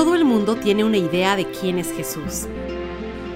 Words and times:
Todo 0.00 0.14
el 0.14 0.24
mundo 0.24 0.56
tiene 0.56 0.82
una 0.82 0.96
idea 0.96 1.36
de 1.36 1.44
quién 1.44 1.78
es 1.78 1.92
Jesús, 1.92 2.46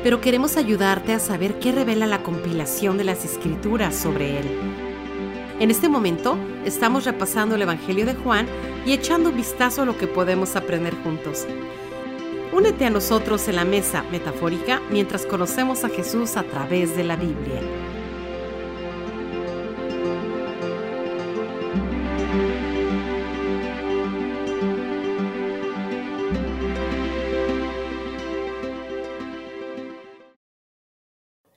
pero 0.02 0.22
queremos 0.22 0.56
ayudarte 0.56 1.12
a 1.12 1.18
saber 1.18 1.58
qué 1.58 1.72
revela 1.72 2.06
la 2.06 2.22
compilación 2.22 2.96
de 2.96 3.04
las 3.04 3.22
escrituras 3.22 3.94
sobre 3.94 4.38
Él. 4.38 4.46
En 5.60 5.70
este 5.70 5.90
momento 5.90 6.38
estamos 6.64 7.04
repasando 7.04 7.54
el 7.54 7.60
Evangelio 7.60 8.06
de 8.06 8.14
Juan 8.14 8.46
y 8.86 8.94
echando 8.94 9.28
un 9.28 9.36
vistazo 9.36 9.82
a 9.82 9.84
lo 9.84 9.98
que 9.98 10.06
podemos 10.06 10.56
aprender 10.56 10.94
juntos. 11.04 11.46
Únete 12.50 12.86
a 12.86 12.90
nosotros 12.90 13.46
en 13.48 13.56
la 13.56 13.66
mesa 13.66 14.02
metafórica 14.10 14.80
mientras 14.90 15.26
conocemos 15.26 15.84
a 15.84 15.90
Jesús 15.90 16.38
a 16.38 16.44
través 16.44 16.96
de 16.96 17.04
la 17.04 17.16
Biblia. 17.16 17.60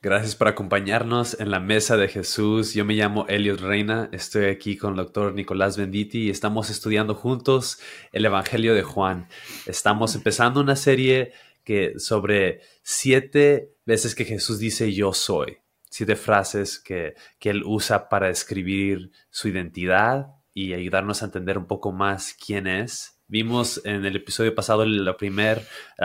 Gracias 0.08 0.36
por 0.36 0.48
acompañarnos 0.48 1.38
en 1.38 1.50
la 1.50 1.60
mesa 1.60 1.98
de 1.98 2.08
Jesús. 2.08 2.72
Yo 2.72 2.86
me 2.86 2.94
llamo 2.94 3.26
Eliot 3.28 3.60
Reina, 3.60 4.08
estoy 4.10 4.46
aquí 4.46 4.78
con 4.78 4.92
el 4.92 4.96
doctor 4.96 5.34
Nicolás 5.34 5.76
Benditi 5.76 6.20
y 6.20 6.30
estamos 6.30 6.70
estudiando 6.70 7.14
juntos 7.14 7.78
el 8.12 8.24
Evangelio 8.24 8.74
de 8.74 8.82
Juan. 8.82 9.28
Estamos 9.66 10.14
empezando 10.14 10.62
una 10.62 10.76
serie 10.76 11.32
que, 11.62 11.98
sobre 11.98 12.62
siete 12.82 13.74
veces 13.84 14.14
que 14.14 14.24
Jesús 14.24 14.58
dice 14.58 14.94
yo 14.94 15.12
soy, 15.12 15.58
siete 15.90 16.16
frases 16.16 16.78
que, 16.78 17.14
que 17.38 17.50
él 17.50 17.62
usa 17.66 18.08
para 18.08 18.28
describir 18.28 19.10
su 19.28 19.48
identidad 19.48 20.28
y 20.54 20.72
ayudarnos 20.72 21.20
a 21.20 21.26
entender 21.26 21.58
un 21.58 21.66
poco 21.66 21.92
más 21.92 22.32
quién 22.32 22.66
es. 22.66 23.20
Vimos 23.26 23.82
en 23.84 24.06
el 24.06 24.16
episodio 24.16 24.54
pasado 24.54 24.86
la 24.86 25.18
primera 25.18 25.60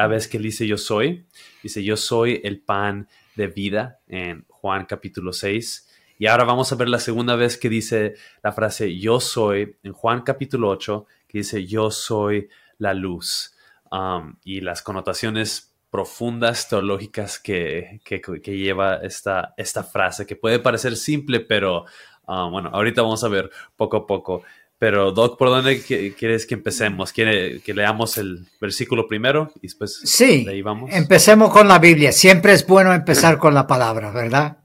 vez 0.09 0.27
que 0.27 0.35
él 0.35 0.43
dice 0.43 0.67
yo 0.67 0.77
soy, 0.77 1.25
dice 1.63 1.81
yo 1.85 1.95
soy 1.95 2.41
el 2.43 2.59
pan 2.59 3.07
de 3.35 3.47
vida 3.47 3.99
en 4.07 4.45
Juan 4.47 4.85
capítulo 4.85 5.33
6. 5.33 5.89
Y 6.19 6.27
ahora 6.27 6.43
vamos 6.43 6.71
a 6.71 6.75
ver 6.75 6.89
la 6.89 6.99
segunda 6.99 7.35
vez 7.35 7.57
que 7.57 7.69
dice 7.69 8.15
la 8.41 8.51
frase 8.51 8.97
yo 8.97 9.19
soy 9.19 9.77
en 9.83 9.93
Juan 9.93 10.21
capítulo 10.21 10.69
8, 10.69 11.05
que 11.27 11.39
dice 11.39 11.65
yo 11.65 11.91
soy 11.91 12.49
la 12.77 12.93
luz. 12.93 13.55
Um, 13.91 14.37
y 14.43 14.61
las 14.61 14.81
connotaciones 14.81 15.73
profundas 15.91 16.67
teológicas 16.67 17.37
que, 17.37 18.01
que, 18.03 18.57
lleva 18.57 18.95
esta, 19.03 19.53
esta 19.57 19.83
frase, 19.83 20.25
que 20.25 20.35
puede 20.35 20.57
parecer 20.57 20.95
simple, 20.95 21.39
pero 21.39 21.85
um, 22.27 22.51
bueno, 22.51 22.71
ahorita 22.73 23.03
vamos 23.03 23.23
a 23.23 23.27
ver 23.27 23.51
poco 23.75 23.97
a 23.97 24.07
poco. 24.07 24.43
Pero, 24.83 25.13
Doc, 25.13 25.37
¿por 25.37 25.47
dónde 25.47 25.81
quieres 25.81 26.45
que 26.45 26.55
empecemos? 26.55 27.13
¿Quiere 27.13 27.61
que 27.61 27.73
leamos 27.73 28.17
el 28.17 28.45
versículo 28.59 29.07
primero 29.07 29.49
y 29.61 29.67
después 29.67 30.01
sí, 30.03 30.45
ahí 30.45 30.61
vamos? 30.61 30.91
Empecemos 30.91 31.53
con 31.53 31.69
la 31.69 31.79
Biblia. 31.79 32.11
Siempre 32.11 32.51
es 32.51 32.67
bueno 32.67 32.93
empezar 32.93 33.37
con 33.37 33.53
la 33.53 33.65
palabra, 33.65 34.11
¿verdad? 34.11 34.57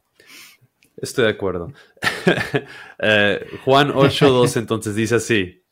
Estoy 0.96 1.26
de 1.26 1.30
acuerdo. 1.30 1.72
eh, 2.98 3.46
Juan 3.64 3.92
8.2 3.92 4.56
entonces 4.56 4.96
dice 4.96 5.14
así. 5.14 5.62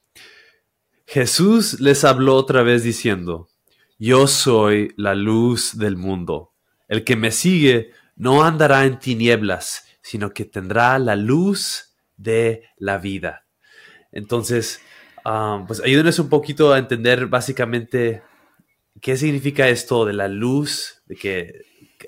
Jesús 1.09 1.81
les 1.81 2.05
habló 2.05 2.37
otra 2.37 2.63
vez 2.63 2.85
diciendo, 2.85 3.49
Yo 3.99 4.29
soy 4.29 4.95
la 4.97 5.17
luz 5.17 5.77
del 5.77 5.97
mundo. 5.97 6.53
El 6.87 7.03
que 7.03 7.17
me 7.17 7.33
sigue 7.33 7.91
no 8.15 8.45
andará 8.45 8.85
en 8.85 9.01
tinieblas, 9.01 9.89
sino 10.03 10.33
que 10.33 10.45
tendrá 10.45 11.01
la 11.01 11.17
luz 11.17 11.97
de 12.17 12.63
la 12.79 12.99
vida. 12.99 13.46
Entonces, 14.17 14.81
pues 15.67 15.81
ayúdenos 15.85 16.19
un 16.19 16.29
poquito 16.29 16.73
a 16.73 16.79
entender 16.79 17.27
básicamente 17.27 18.23
qué 19.01 19.17
significa 19.17 19.69
esto 19.69 20.05
de 20.05 20.15
la 20.15 20.29
luz, 20.29 21.03
de 21.07 21.17
que 21.17 21.53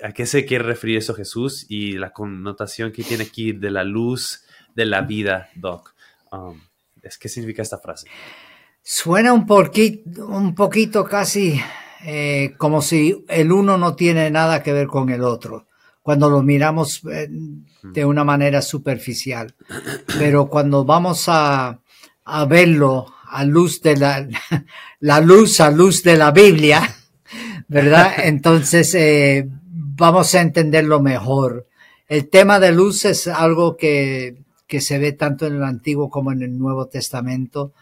a 0.01 0.11
qué 0.11 0.25
se 0.25 0.45
quiere 0.45 0.63
referir 0.63 0.97
eso 0.97 1.13
Jesús 1.13 1.65
y 1.69 1.93
la 1.93 2.11
connotación 2.11 2.91
que 2.91 3.03
tiene 3.03 3.23
aquí 3.23 3.51
de 3.51 3.71
la 3.71 3.83
luz 3.83 4.43
de 4.75 4.85
la 4.85 5.01
vida, 5.01 5.49
Doc. 5.55 5.93
es, 7.01 7.17
¿Qué 7.17 7.29
significa 7.29 7.61
esta 7.61 7.77
frase? 7.77 8.07
Suena 8.81 9.33
un 9.33 9.45
poquito, 9.45 10.27
un 10.27 10.55
poquito 10.55 11.03
casi 11.03 11.59
eh, 12.05 12.53
como 12.57 12.81
si 12.81 13.25
el 13.27 13.51
uno 13.51 13.77
no 13.77 13.95
tiene 13.95 14.31
nada 14.31 14.63
que 14.63 14.73
ver 14.73 14.87
con 14.87 15.09
el 15.09 15.23
otro, 15.23 15.67
cuando 16.01 16.29
lo 16.29 16.41
miramos 16.41 17.01
eh, 17.11 17.27
de 17.83 18.05
una 18.05 18.23
manera 18.23 18.61
superficial. 18.61 19.53
Pero 20.17 20.49
cuando 20.49 20.85
vamos 20.85 21.25
a, 21.27 21.81
a 22.29 22.45
verlo 22.45 23.13
a 23.29 23.43
luz 23.45 23.81
de 23.81 23.95
la, 23.95 24.27
la 24.99 25.19
luz, 25.21 25.59
a 25.59 25.71
luz 25.71 26.03
de 26.03 26.17
la 26.17 26.31
Biblia, 26.31 26.95
¿verdad? 27.67 28.13
Entonces, 28.23 28.93
eh, 28.95 29.47
vamos 29.49 30.33
a 30.35 30.41
entenderlo 30.41 30.99
mejor. 30.99 31.67
El 32.07 32.29
tema 32.29 32.59
de 32.59 32.71
luz 32.71 33.05
es 33.05 33.27
algo 33.27 33.77
que, 33.77 34.37
que 34.67 34.81
se 34.81 34.97
ve 34.97 35.13
tanto 35.13 35.45
en 35.45 35.55
el 35.55 35.63
Antiguo 35.63 36.09
como 36.09 36.31
en 36.31 36.41
el 36.41 36.57
Nuevo 36.57 36.87
Testamento. 36.87 37.73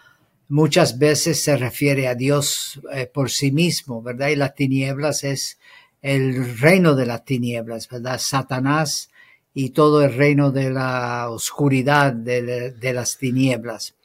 Muchas 0.50 0.98
veces 0.98 1.42
se 1.42 1.58
refiere 1.58 2.08
a 2.08 2.16
Dios 2.16 2.82
eh, 2.94 3.10
por 3.12 3.30
sí 3.30 3.52
mismo, 3.52 4.02
¿verdad? 4.02 4.30
Y 4.30 4.36
las 4.36 4.54
tinieblas 4.54 5.24
es 5.24 5.60
el 6.02 6.60
reino 6.60 6.96
de 6.96 7.06
las 7.06 7.26
tinieblas, 7.26 7.88
¿verdad? 7.90 8.20
Satanás 8.20 9.10
y 9.54 9.72
todo 9.72 10.04
el 10.04 10.14
reino 10.14 10.52
de 10.52 10.70
la 10.70 11.30
oscuridad, 11.30 12.14
de, 12.14 12.72
de 12.72 12.94
las 12.94 13.18
tinieblas. 13.18 13.96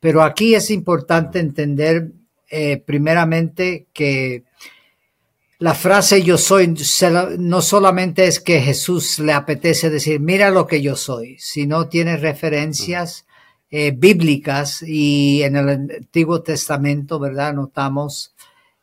Pero 0.00 0.22
aquí 0.22 0.54
es 0.54 0.70
importante 0.70 1.38
entender 1.38 2.12
eh, 2.50 2.78
primeramente 2.78 3.86
que 3.92 4.44
la 5.58 5.74
frase 5.74 6.22
yo 6.22 6.38
soy 6.38 6.72
no 7.38 7.62
solamente 7.62 8.26
es 8.26 8.38
que 8.38 8.60
Jesús 8.60 9.18
le 9.18 9.32
apetece 9.32 9.90
decir, 9.90 10.20
mira 10.20 10.50
lo 10.50 10.66
que 10.68 10.80
yo 10.80 10.94
soy, 10.94 11.36
sino 11.40 11.88
tiene 11.88 12.16
referencias 12.16 13.26
eh, 13.70 13.90
bíblicas 13.90 14.82
y 14.82 15.42
en 15.42 15.56
el 15.56 15.68
Antiguo 15.68 16.42
Testamento, 16.42 17.18
¿verdad? 17.18 17.54
Notamos 17.54 18.32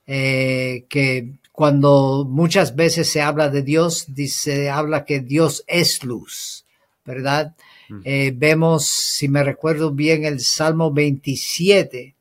eh, 0.05 0.85
que 0.89 1.31
cuando 1.51 2.27
muchas 2.29 2.75
veces 2.75 3.09
se 3.09 3.21
habla 3.21 3.49
de 3.49 3.63
Dios, 3.63 4.07
dice, 4.09 4.69
habla 4.69 5.05
que 5.05 5.21
Dios 5.21 5.63
es 5.67 6.03
luz, 6.03 6.65
¿verdad? 7.05 7.55
Eh, 8.03 8.33
vemos, 8.35 8.85
si 8.85 9.27
me 9.27 9.43
recuerdo 9.43 9.91
bien, 9.91 10.25
el 10.25 10.39
Salmo 10.39 10.91
27 10.91 12.15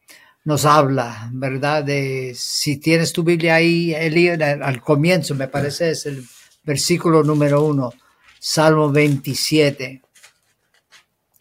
nos 0.45 0.65
habla, 0.67 1.31
¿verdad? 1.33 1.85
De 1.85 2.35
si 2.37 2.77
tienes 2.77 3.13
tu 3.13 3.23
Biblia 3.23 3.57
ahí, 3.57 3.95
al 3.95 4.81
comienzo, 4.83 5.35
me 5.35 5.49
parece 5.49 5.91
es 5.91 6.07
el 6.07 6.25
versículo 6.63 7.23
número 7.23 7.65
uno, 7.65 7.93
Salmo 8.39 8.91
27. 8.91 10.03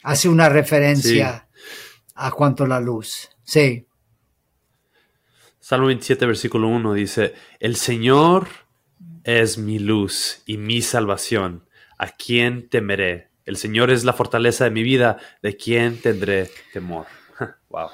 Hace 0.03 0.29
una 0.29 0.49
referencia 0.49 1.47
a 2.15 2.31
cuanto 2.31 2.65
la 2.65 2.79
luz. 2.79 3.29
Sí. 3.43 3.85
Salmo 5.59 5.87
27, 5.87 6.25
versículo 6.25 6.67
1 6.67 6.93
dice, 6.93 7.33
El 7.59 7.75
Señor 7.75 8.47
es 9.23 9.57
mi 9.57 9.79
luz 9.79 10.43
y 10.45 10.57
mi 10.57 10.81
salvación. 10.81 11.65
¿A 11.97 12.09
quién 12.09 12.67
temeré? 12.67 13.29
El 13.45 13.57
Señor 13.57 13.91
es 13.91 14.03
la 14.03 14.13
fortaleza 14.13 14.63
de 14.63 14.71
mi 14.71 14.83
vida, 14.83 15.17
¿de 15.41 15.57
quién 15.57 15.99
tendré 15.99 16.49
temor? 16.71 17.05
wow. 17.69 17.89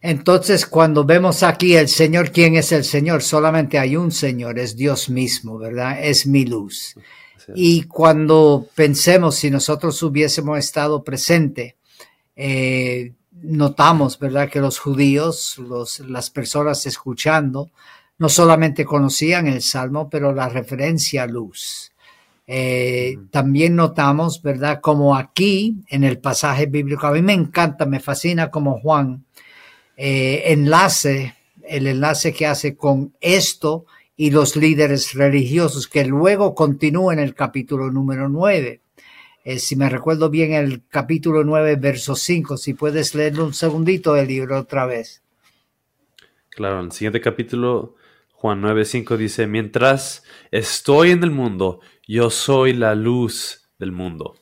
Entonces, 0.00 0.66
cuando 0.66 1.04
vemos 1.04 1.44
aquí 1.44 1.76
el 1.76 1.88
Señor, 1.88 2.32
¿quién 2.32 2.56
es 2.56 2.72
el 2.72 2.84
Señor? 2.84 3.22
Solamente 3.22 3.78
hay 3.78 3.96
un 3.96 4.10
Señor, 4.10 4.58
es 4.58 4.76
Dios 4.76 5.08
mismo, 5.08 5.58
¿verdad? 5.58 6.02
Es 6.02 6.26
mi 6.26 6.44
luz. 6.44 6.96
Y 7.54 7.84
cuando 7.84 8.66
pensemos 8.74 9.36
si 9.36 9.50
nosotros 9.50 10.02
hubiésemos 10.02 10.58
estado 10.58 11.04
presente, 11.04 11.76
eh, 12.34 13.12
notamos, 13.30 14.18
¿verdad? 14.18 14.48
Que 14.48 14.60
los 14.60 14.78
judíos, 14.78 15.58
los, 15.58 16.00
las 16.00 16.30
personas 16.30 16.84
escuchando, 16.86 17.70
no 18.18 18.28
solamente 18.28 18.84
conocían 18.84 19.46
el 19.46 19.62
Salmo, 19.62 20.08
pero 20.10 20.32
la 20.32 20.48
referencia 20.48 21.24
a 21.24 21.26
luz. 21.26 21.91
Eh, 22.46 23.18
también 23.30 23.76
notamos, 23.76 24.42
¿verdad? 24.42 24.80
Como 24.80 25.16
aquí 25.16 25.76
en 25.88 26.04
el 26.04 26.18
pasaje 26.18 26.66
bíblico, 26.66 27.06
a 27.06 27.12
mí 27.12 27.22
me 27.22 27.32
encanta, 27.32 27.86
me 27.86 28.00
fascina 28.00 28.50
como 28.50 28.80
Juan 28.80 29.24
eh, 29.96 30.42
enlace, 30.46 31.36
el 31.62 31.86
enlace 31.86 32.32
que 32.32 32.46
hace 32.46 32.76
con 32.76 33.14
esto 33.20 33.86
y 34.16 34.30
los 34.30 34.56
líderes 34.56 35.14
religiosos, 35.14 35.86
que 35.86 36.04
luego 36.04 36.54
continúa 36.54 37.12
en 37.12 37.20
el 37.20 37.34
capítulo 37.34 37.90
número 37.90 38.28
9. 38.28 38.80
Eh, 39.44 39.58
si 39.58 39.74
me 39.74 39.88
recuerdo 39.88 40.30
bien, 40.30 40.52
el 40.52 40.82
capítulo 40.88 41.44
9, 41.44 41.76
verso 41.76 42.14
5, 42.14 42.56
si 42.56 42.74
puedes 42.74 43.14
leerlo 43.14 43.44
un 43.44 43.54
segundito 43.54 44.16
el 44.16 44.28
libro 44.28 44.58
otra 44.58 44.86
vez. 44.86 45.22
Claro, 46.50 46.80
en 46.80 46.86
el 46.86 46.92
siguiente 46.92 47.20
capítulo, 47.20 47.96
Juan 48.42 48.60
9, 48.60 48.84
5 48.84 49.16
dice, 49.18 49.46
mientras 49.46 50.24
estoy 50.50 51.12
en 51.12 51.22
el 51.22 51.30
mundo, 51.30 51.78
yo 52.08 52.28
soy 52.28 52.72
la 52.72 52.96
luz 52.96 53.68
del 53.78 53.92
mundo. 53.92 54.34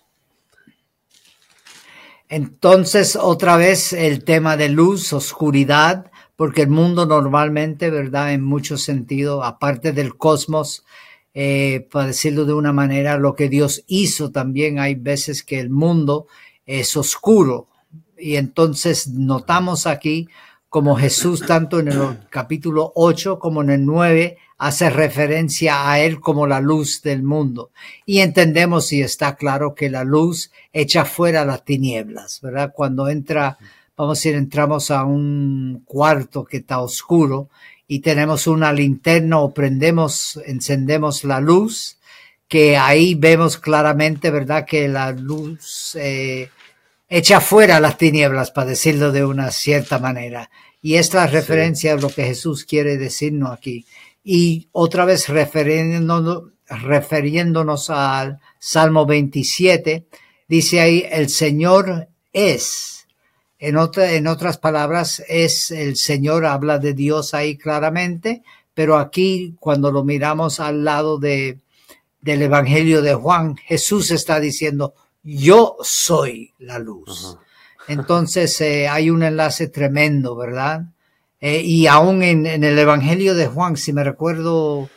Entonces, 2.31 3.15
otra 3.15 3.59
vez 3.59 3.93
el 3.93 4.25
tema 4.25 4.57
de 4.57 4.71
luz, 4.71 5.13
oscuridad, 5.13 6.11
porque 6.35 6.63
el 6.63 6.71
mundo 6.71 7.05
normalmente, 7.05 7.91
¿verdad? 7.91 8.33
En 8.33 8.43
muchos 8.43 8.81
sentidos, 8.81 9.43
aparte 9.45 9.93
del 9.93 10.17
cosmos, 10.17 10.87
eh, 11.35 11.87
para 11.93 12.07
decirlo 12.07 12.47
de 12.47 12.55
una 12.55 12.73
manera, 12.73 13.19
lo 13.19 13.35
que 13.35 13.51
Dios 13.51 13.85
hizo 13.87 14.31
también 14.31 14.79
hay 14.79 14.95
veces 14.95 15.43
que 15.43 15.61
el 15.61 15.69
mundo 15.69 16.27
es 16.65 16.97
oscuro. 16.97 17.69
Y 18.17 18.37
entonces 18.37 19.09
notamos 19.09 19.87
aquí 19.87 20.27
como 20.71 20.95
Jesús, 20.95 21.45
tanto 21.45 21.81
en 21.81 21.89
el 21.89 22.19
capítulo 22.31 22.93
8 22.95 23.41
como 23.41 23.61
en 23.61 23.71
el 23.71 23.85
9, 23.85 24.39
hace 24.57 24.89
referencia 24.89 25.91
a 25.91 25.99
Él 25.99 26.21
como 26.21 26.47
la 26.47 26.61
luz 26.61 27.03
del 27.03 27.25
mundo. 27.25 27.73
Y 28.07 28.21
entendemos 28.21 28.93
y 28.93 29.03
está 29.03 29.35
claro 29.35 29.75
que 29.75 29.91
la 29.91 30.05
luz 30.05 30.53
echa 30.73 31.05
fuera 31.05 31.45
las 31.45 31.65
tinieblas, 31.65 32.41
¿verdad? 32.41 32.73
Cuando 32.73 33.09
entra, 33.09 33.59
vamos 33.97 34.17
a 34.17 34.19
decir, 34.19 34.37
entramos 34.37 34.93
a 34.93 35.05
un 35.05 35.83
cuarto 35.85 36.45
que 36.45 36.59
está 36.59 36.81
oscuro 36.81 37.49
y 37.89 37.99
tenemos 37.99 38.47
una 38.47 38.73
linterna 38.73 39.41
o 39.41 39.53
prendemos, 39.53 40.41
encendemos 40.47 41.25
la 41.25 41.41
luz, 41.41 41.99
que 42.47 42.77
ahí 42.77 43.17
vemos 43.17 43.59
claramente, 43.59 44.31
¿verdad? 44.31 44.65
Que 44.65 44.87
la 44.87 45.11
luz 45.11 45.97
eh, 45.97 46.49
echa 47.11 47.41
fuera 47.41 47.81
las 47.81 47.99
tinieblas, 47.99 48.53
para 48.53 48.69
decirlo 48.69 49.13
de 49.13 49.25
una 49.25 49.51
cierta 49.51 49.99
manera. 49.99 50.51
Y 50.81 50.95
esta 50.95 51.27
referencia 51.27 51.93
a 51.93 51.97
lo 51.97 52.09
que 52.09 52.25
Jesús 52.25 52.65
quiere 52.65 52.97
decirnos 52.97 53.51
aquí. 53.53 53.85
Y 54.25 54.69
otra 54.73 55.05
vez 55.05 55.29
refiriéndonos, 55.29 56.45
refiriéndonos 56.69 57.91
al 57.91 58.39
Salmo 58.59 59.05
27, 59.05 60.07
dice 60.49 60.81
ahí, 60.81 61.07
el 61.11 61.29
Señor 61.29 62.09
es 62.33 63.01
en, 63.59 63.77
en 63.77 64.27
otras 64.27 64.59
palabras, 64.59 65.23
es 65.29 65.71
el 65.71 65.97
Señor 65.97 66.47
habla 66.47 66.79
de 66.79 66.95
Dios 66.95 67.35
ahí 67.35 67.57
claramente, 67.57 68.43
pero 68.73 68.97
aquí 68.97 69.57
cuando 69.59 69.91
lo 69.91 70.05
miramos 70.05 70.61
al 70.61 70.85
lado 70.85 71.19
de, 71.19 71.59
del 72.21 72.43
Evangelio 72.43 73.03
de 73.03 73.15
Juan, 73.15 73.57
Jesús 73.57 74.11
está 74.13 74.41
diciendo, 74.41 74.95
yo 75.23 75.77
soy 75.83 76.55
la 76.59 76.79
luz. 76.79 77.39
Entonces 77.89 78.61
eh, 78.61 78.89
hay 78.89 79.11
un 79.11 79.23
enlace 79.23 79.69
tremendo, 79.69 80.37
¿verdad? 80.37 80.87
Eh, 81.41 81.63
y 81.63 81.87
aún 81.87 82.23
en, 82.23 82.47
en, 82.47 82.65
el 82.65 82.79
Evangelio 82.79 83.35
de 83.35 83.47
Juan, 83.47 83.77
si 83.77 83.93
me 83.93 84.05
recuerdo, 84.05 84.89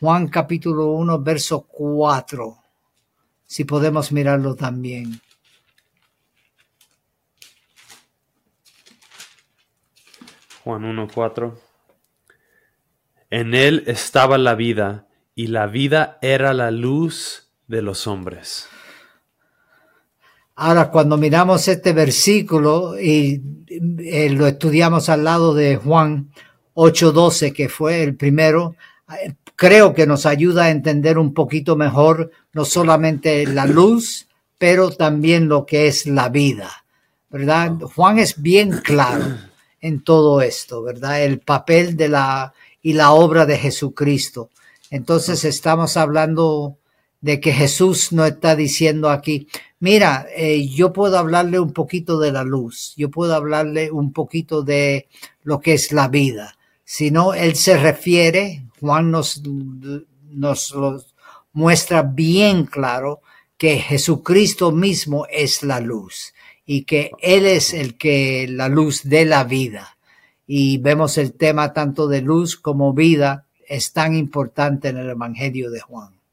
Juan 0.00 0.28
capítulo 0.28 0.86
1, 0.86 1.20
verso 1.20 1.62
4, 1.62 2.58
si 3.46 3.64
podemos 3.64 4.10
mirarlo 4.10 4.54
también. 4.54 5.20
Juan 10.64 10.82
1.4. 10.82 11.54
En 13.30 13.54
él 13.54 13.84
estaba 13.86 14.38
la 14.38 14.54
vida, 14.54 15.06
y 15.34 15.48
la 15.48 15.66
vida 15.66 16.18
era 16.22 16.54
la 16.54 16.70
luz 16.70 17.50
de 17.66 17.82
los 17.82 18.06
hombres. 18.06 18.68
Ahora, 20.56 20.90
cuando 20.90 21.16
miramos 21.16 21.66
este 21.66 21.92
versículo 21.92 22.98
y 23.00 23.42
eh, 23.68 24.30
lo 24.30 24.46
estudiamos 24.46 25.08
al 25.08 25.24
lado 25.24 25.52
de 25.52 25.76
Juan 25.76 26.30
8.12, 26.74 27.52
que 27.52 27.68
fue 27.68 28.02
el 28.02 28.14
primero, 28.14 28.76
eh, 29.08 29.34
creo 29.56 29.94
que 29.94 30.06
nos 30.06 30.26
ayuda 30.26 30.64
a 30.64 30.70
entender 30.70 31.18
un 31.18 31.34
poquito 31.34 31.74
mejor 31.74 32.30
no 32.52 32.64
solamente 32.64 33.46
la 33.46 33.66
luz, 33.66 34.28
pero 34.56 34.90
también 34.90 35.48
lo 35.48 35.66
que 35.66 35.88
es 35.88 36.06
la 36.06 36.28
vida. 36.28 36.70
¿Verdad? 37.30 37.72
Juan 37.80 38.20
es 38.20 38.40
bien 38.40 38.80
claro 38.84 39.24
en 39.80 40.04
todo 40.04 40.40
esto, 40.40 40.82
¿verdad? 40.84 41.24
El 41.24 41.40
papel 41.40 41.96
de 41.96 42.08
la 42.08 42.54
y 42.80 42.92
la 42.92 43.12
obra 43.12 43.44
de 43.44 43.58
Jesucristo. 43.58 44.50
Entonces 44.90 45.44
estamos 45.44 45.96
hablando 45.96 46.76
de 47.24 47.40
que 47.40 47.54
Jesús 47.54 48.12
no 48.12 48.26
está 48.26 48.54
diciendo 48.54 49.08
aquí, 49.08 49.48
mira, 49.80 50.26
eh, 50.36 50.68
yo 50.68 50.92
puedo 50.92 51.16
hablarle 51.16 51.58
un 51.58 51.72
poquito 51.72 52.18
de 52.18 52.30
la 52.30 52.44
luz, 52.44 52.92
yo 52.98 53.10
puedo 53.10 53.34
hablarle 53.34 53.90
un 53.90 54.12
poquito 54.12 54.62
de 54.62 55.08
lo 55.42 55.58
que 55.58 55.72
es 55.72 55.90
la 55.90 56.08
vida, 56.08 56.58
sino 56.84 57.32
él 57.32 57.56
se 57.56 57.78
refiere, 57.78 58.66
Juan 58.78 59.10
nos, 59.10 59.40
nos 60.32 60.72
lo 60.72 61.02
muestra 61.54 62.02
bien 62.02 62.66
claro 62.66 63.22
que 63.56 63.78
Jesucristo 63.78 64.70
mismo 64.70 65.26
es 65.30 65.62
la 65.62 65.80
luz 65.80 66.34
y 66.66 66.82
que 66.82 67.10
Él 67.22 67.46
es 67.46 67.72
el 67.72 67.96
que 67.96 68.46
la 68.50 68.68
luz 68.68 69.02
de 69.02 69.24
la 69.24 69.44
vida. 69.44 69.96
Y 70.46 70.76
vemos 70.76 71.16
el 71.16 71.32
tema 71.32 71.72
tanto 71.72 72.06
de 72.06 72.20
luz 72.20 72.56
como 72.56 72.92
vida 72.92 73.46
es 73.66 73.94
tan 73.94 74.14
importante 74.14 74.88
en 74.88 74.98
el 74.98 75.08
Evangelio 75.08 75.70
de 75.70 75.80
Juan. 75.80 76.23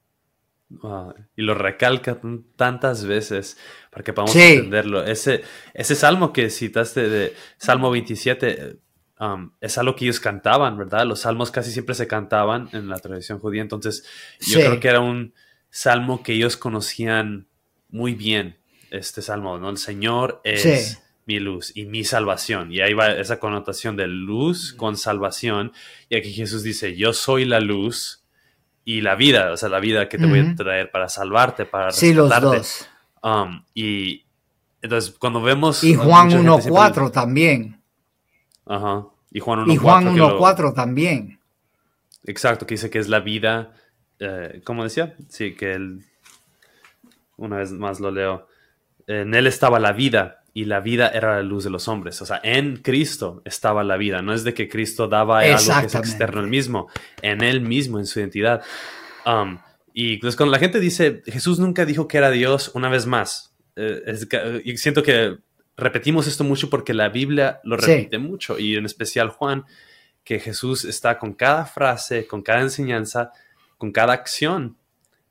Y 1.35 1.41
lo 1.41 1.53
recalca 1.53 2.19
tantas 2.55 3.05
veces 3.05 3.57
para 3.89 4.03
que 4.03 4.13
podamos 4.13 4.35
entenderlo. 4.35 5.03
Ese, 5.03 5.43
ese 5.73 5.95
salmo 5.95 6.31
que 6.33 6.49
citaste 6.49 7.09
de 7.09 7.33
Salmo 7.57 7.91
27 7.91 8.77
um, 9.19 9.51
es 9.59 9.77
algo 9.77 9.95
que 9.95 10.05
ellos 10.05 10.19
cantaban, 10.19 10.77
¿verdad? 10.77 11.05
Los 11.05 11.21
salmos 11.21 11.51
casi 11.51 11.71
siempre 11.71 11.95
se 11.95 12.07
cantaban 12.07 12.69
en 12.73 12.89
la 12.89 12.99
tradición 12.99 13.39
judía. 13.39 13.61
Entonces, 13.61 14.05
yo 14.39 14.59
creo 14.59 14.79
que 14.79 14.87
era 14.87 14.99
un 14.99 15.33
salmo 15.69 16.23
que 16.23 16.33
ellos 16.33 16.57
conocían 16.57 17.47
muy 17.89 18.13
bien 18.13 18.57
este 18.91 19.21
salmo, 19.21 19.57
¿no? 19.57 19.69
El 19.69 19.77
Señor 19.77 20.41
es 20.43 21.01
mi 21.25 21.39
luz 21.39 21.71
y 21.75 21.85
mi 21.85 22.03
salvación. 22.03 22.71
Y 22.71 22.81
ahí 22.81 22.93
va 22.93 23.11
esa 23.11 23.39
connotación 23.39 23.95
de 23.95 24.07
luz 24.07 24.73
con 24.73 24.97
salvación. 24.97 25.71
Y 26.09 26.15
aquí 26.15 26.33
Jesús 26.33 26.63
dice, 26.63 26.95
yo 26.95 27.13
soy 27.13 27.45
la 27.45 27.59
luz 27.59 28.20
y 28.91 28.99
la 28.99 29.15
vida, 29.15 29.53
o 29.53 29.57
sea, 29.57 29.69
la 29.69 29.79
vida 29.79 30.09
que 30.09 30.17
te 30.17 30.25
voy 30.25 30.39
a 30.39 30.53
traer 30.53 30.91
para 30.91 31.07
salvarte, 31.07 31.65
para 31.65 31.91
rescatarte. 31.91 32.63
Sí, 32.63 32.85
um, 33.23 33.63
y 33.73 34.25
entonces, 34.81 35.15
cuando 35.17 35.41
vemos... 35.41 35.81
Y 35.85 35.95
Juan 35.95 36.29
1.4 36.29 37.09
también. 37.09 37.81
Ajá. 38.65 39.05
Y 39.31 39.39
Juan 39.39 39.61
1.4 39.61 39.73
y 39.73 39.77
Juan 39.77 40.73
también. 40.73 41.39
Exacto, 42.25 42.67
que 42.67 42.73
dice 42.73 42.89
que 42.89 42.99
es 42.99 43.07
la 43.07 43.21
vida, 43.21 43.71
eh, 44.19 44.61
¿cómo 44.65 44.83
decía? 44.83 45.15
Sí, 45.29 45.55
que 45.55 45.73
él, 45.73 46.03
una 47.37 47.57
vez 47.57 47.71
más 47.71 48.01
lo 48.01 48.11
leo, 48.11 48.45
en 49.07 49.33
él 49.33 49.47
estaba 49.47 49.79
la 49.79 49.93
vida 49.93 50.40
y 50.53 50.65
la 50.65 50.81
vida 50.81 51.09
era 51.09 51.35
la 51.35 51.43
luz 51.43 51.63
de 51.63 51.69
los 51.69 51.87
hombres. 51.87 52.21
O 52.21 52.25
sea, 52.25 52.41
en 52.43 52.77
Cristo 52.77 53.41
estaba 53.45 53.83
la 53.83 53.97
vida. 53.97 54.21
No 54.21 54.33
es 54.33 54.43
de 54.43 54.53
que 54.53 54.67
Cristo 54.67 55.07
daba 55.07 55.39
algo 55.39 55.79
que 55.79 55.85
es 55.85 55.95
externo 55.95 56.41
al 56.41 56.47
mismo, 56.47 56.89
en 57.21 57.41
él 57.41 57.61
mismo, 57.61 57.99
en 57.99 58.05
su 58.05 58.19
identidad. 58.19 58.61
Um, 59.25 59.59
y 59.93 60.17
pues 60.17 60.35
cuando 60.35 60.51
la 60.51 60.59
gente 60.59 60.79
dice, 60.79 61.21
Jesús 61.25 61.59
nunca 61.59 61.85
dijo 61.85 62.07
que 62.07 62.17
era 62.17 62.31
Dios, 62.31 62.71
una 62.73 62.89
vez 62.89 63.05
más, 63.05 63.53
eh, 63.75 64.61
y 64.63 64.77
siento 64.77 65.03
que 65.03 65.37
repetimos 65.75 66.27
esto 66.27 66.43
mucho 66.43 66.69
porque 66.69 66.93
la 66.93 67.09
Biblia 67.09 67.59
lo 67.63 67.77
repite 67.77 68.17
mucho, 68.17 68.57
y 68.57 68.75
en 68.75 68.85
especial 68.85 69.29
Juan, 69.29 69.65
que 70.23 70.39
Jesús 70.39 70.85
está 70.85 71.17
con 71.17 71.33
cada 71.33 71.65
frase, 71.65 72.27
con 72.27 72.41
cada 72.41 72.61
enseñanza, 72.61 73.31
con 73.77 73.91
cada 73.91 74.13
acción, 74.13 74.77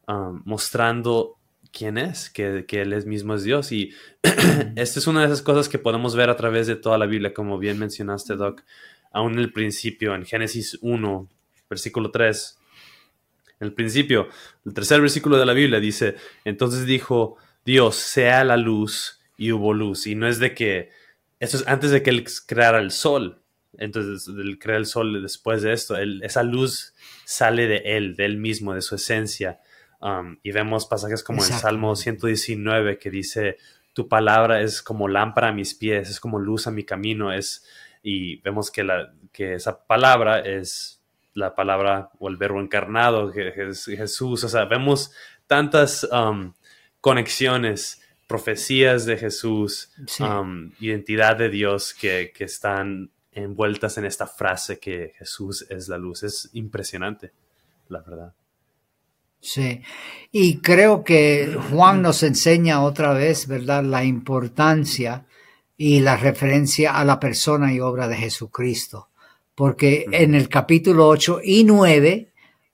um, 0.07 0.43
mostrando 0.45 1.39
quién 1.73 1.99
es, 1.99 2.31
que, 2.31 2.65
Él 2.69 2.93
es 2.93 3.07
mismo 3.07 3.35
es 3.35 3.45
Dios. 3.45 3.73
Y 3.73 3.93
esta 4.77 4.99
es 4.99 5.07
una 5.07 5.21
de 5.21 5.27
esas 5.27 5.43
cosas 5.43 5.69
que 5.69 5.79
podemos 5.79 6.17
ver 6.17 6.31
a 6.31 6.37
través 6.37 6.67
de 6.67 6.77
toda 6.77 6.99
la 6.99 7.07
Biblia, 7.07 7.35
como 7.35 7.59
bien 7.59 7.79
mencionaste, 7.79 8.37
Doc, 8.37 8.63
aún 9.13 9.35
en 9.35 9.41
el 9.41 9.53
principio, 9.53 10.15
en 10.15 10.25
Génesis 10.25 10.79
1, 10.81 11.29
versículo 11.69 12.11
3. 12.11 12.59
En 13.61 13.67
el 13.67 13.75
principio, 13.75 14.29
el 14.65 14.73
tercer 14.73 15.01
versículo 15.01 15.39
de 15.39 15.47
la 15.47 15.53
Biblia 15.53 15.81
dice, 15.81 16.17
entonces 16.45 16.87
dijo 16.87 17.37
Dios, 17.65 17.97
sea 17.97 18.43
la 18.45 18.57
luz 18.57 19.21
y 19.37 19.53
hubo 19.53 19.75
luz. 19.75 20.07
Y 20.07 20.15
no 20.15 20.27
es 20.27 20.39
de 20.39 20.55
que, 20.55 20.91
eso 21.39 21.59
es 21.59 21.67
antes 21.67 21.91
de 21.91 22.03
que 22.03 22.11
Él 22.11 22.25
creara 22.47 22.79
el 22.79 22.91
sol. 22.91 23.43
Entonces, 23.79 24.29
Él 24.29 24.59
crea 24.59 24.77
el 24.77 24.87
sol 24.87 25.23
después 25.23 25.63
de 25.63 25.73
esto. 25.73 25.97
esa 25.97 26.43
luz 26.43 26.95
sale 27.25 27.67
de 27.67 27.83
Él, 27.85 28.17
de 28.17 28.25
Él 28.25 28.37
mismo, 28.39 28.75
de 28.75 28.83
su 28.83 28.95
esencia. 28.95 29.61
Um, 30.01 30.39
y 30.43 30.51
vemos 30.53 30.87
pasajes 30.87 31.23
como 31.23 31.45
el 31.45 31.51
Salmo 31.51 31.95
119 31.95 32.99
que 32.99 33.11
dice, 33.11 33.59
tu 33.93 34.09
palabra 34.09 34.63
es 34.63 34.83
como 34.83 35.09
lámpara 35.09 35.49
a 35.49 35.53
mis 35.53 35.75
pies, 35.75 36.09
es 36.09 36.21
como 36.21 36.39
luz 36.39 36.67
a 36.67 36.71
mi 36.71 36.85
camino, 36.85 37.33
es, 37.33 37.67
y 38.03 38.37
vemos 38.37 38.71
que, 38.71 38.83
la, 38.83 39.13
que 39.33 39.55
esa 39.55 39.85
palabra 39.85 40.41
es 40.41 41.03
la 41.35 41.55
palabra 41.55 42.11
o 42.19 42.29
el 42.29 42.37
verbo 42.37 42.61
encarnado, 42.61 43.31
que 43.31 43.53
es 43.57 43.85
Jesús, 43.85 44.43
o 44.45 44.49
sea, 44.49 44.65
vemos 44.65 45.13
tantas 45.47 46.05
um, 46.05 46.55
conexiones, 47.01 48.01
profecías 48.27 49.05
de 49.05 49.17
Jesús, 49.17 49.93
um, 50.21 50.73
identidad 50.81 51.37
de 51.37 51.51
Dios 51.51 51.93
que, 51.93 52.33
que 52.35 52.45
están 52.45 53.11
envueltas 53.33 53.99
en 53.99 54.05
esta 54.05 54.27
frase 54.27 54.79
que 54.79 55.15
Jesús 55.19 55.67
es 55.69 55.89
la 55.89 55.99
luz. 55.99 56.23
Es 56.23 56.49
impresionante, 56.53 57.33
la 57.89 58.01
verdad. 58.01 58.33
Sí, 59.41 59.83
y 60.33 60.59
creo 60.59 61.03
que 61.03 61.57
Juan 61.71 62.03
nos 62.03 62.23
enseña 62.23 62.83
otra 62.83 63.13
vez, 63.13 63.47
¿verdad?, 63.47 63.83
la 63.85 64.05
importancia 64.05 65.25
y 65.77 66.01
la 66.01 66.17
referencia 66.17 66.97
a 66.97 67.05
la 67.05 67.19
persona 67.19 67.73
y 67.73 67.81
obra 67.81 68.07
de 68.09 68.17
Jesucristo. 68.17 69.09
porque 69.55 70.07
en 70.13 70.35
el 70.35 70.49
capítulo 70.49 71.07
8 71.09 71.41
y 71.45 71.65
9 71.65 72.31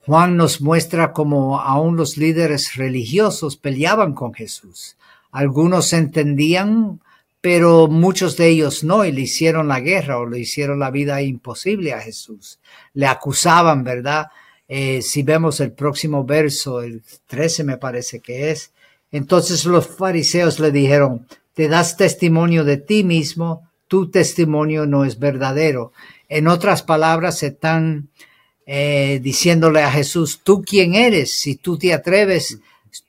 Juan 0.07 0.37
nos 0.37 0.61
muestra 0.61 1.13
cómo 1.13 1.61
aún 1.61 1.97
los 1.97 2.17
líderes 2.17 2.77
religiosos 2.77 3.57
peleaban 3.57 4.15
con 4.15 4.33
Jesús. 4.33 4.97
Algunos 5.33 5.93
entendían, 5.93 7.01
pero 7.41 7.89
muchos 7.89 8.37
de 8.37 8.47
ellos 8.51 8.85
no, 8.85 9.05
y 9.05 9.11
le 9.11 9.23
hicieron 9.23 9.67
la 9.67 9.81
guerra 9.81 10.19
o 10.19 10.27
le 10.27 10.39
hicieron 10.39 10.79
la 10.79 10.93
vida 10.93 11.23
imposible 11.23 11.93
a 11.93 12.01
Jesús. 12.01 12.61
Le 12.95 13.09
acusaban, 13.09 13.83
¿verdad? 13.83 14.29
Eh, 14.69 15.03
si 15.03 15.23
vemos 15.23 15.61
el 15.61 15.73
próximo 15.73 16.25
verso, 16.25 16.83
el 16.83 17.03
13 17.27 17.65
me 17.65 17.77
parece 17.77 18.21
que 18.21 18.51
es, 18.51 18.73
entonces 19.13 19.65
los 19.65 19.87
fariseos 19.87 20.59
le 20.59 20.73
dijeron, 20.73 21.27
te 21.55 21.69
das 21.69 21.97
testimonio 21.97 22.65
de 22.65 22.77
ti 22.77 23.05
mismo, 23.05 23.71
tu 23.89 24.11
testimonio 24.11 24.87
no 24.87 25.05
es 25.05 25.19
verdadero. 25.19 25.93
En 26.29 26.49
otras 26.49 26.83
palabras, 26.83 27.43
están 27.43 28.09
eh, 28.67 29.21
diciéndole 29.23 29.83
a 29.83 29.93
Jesús, 29.93 30.41
¿tú 30.43 30.63
quién 30.63 30.95
eres? 30.95 31.39
Si 31.39 31.55
tú 31.55 31.79
te 31.79 31.95
atreves, 31.95 32.59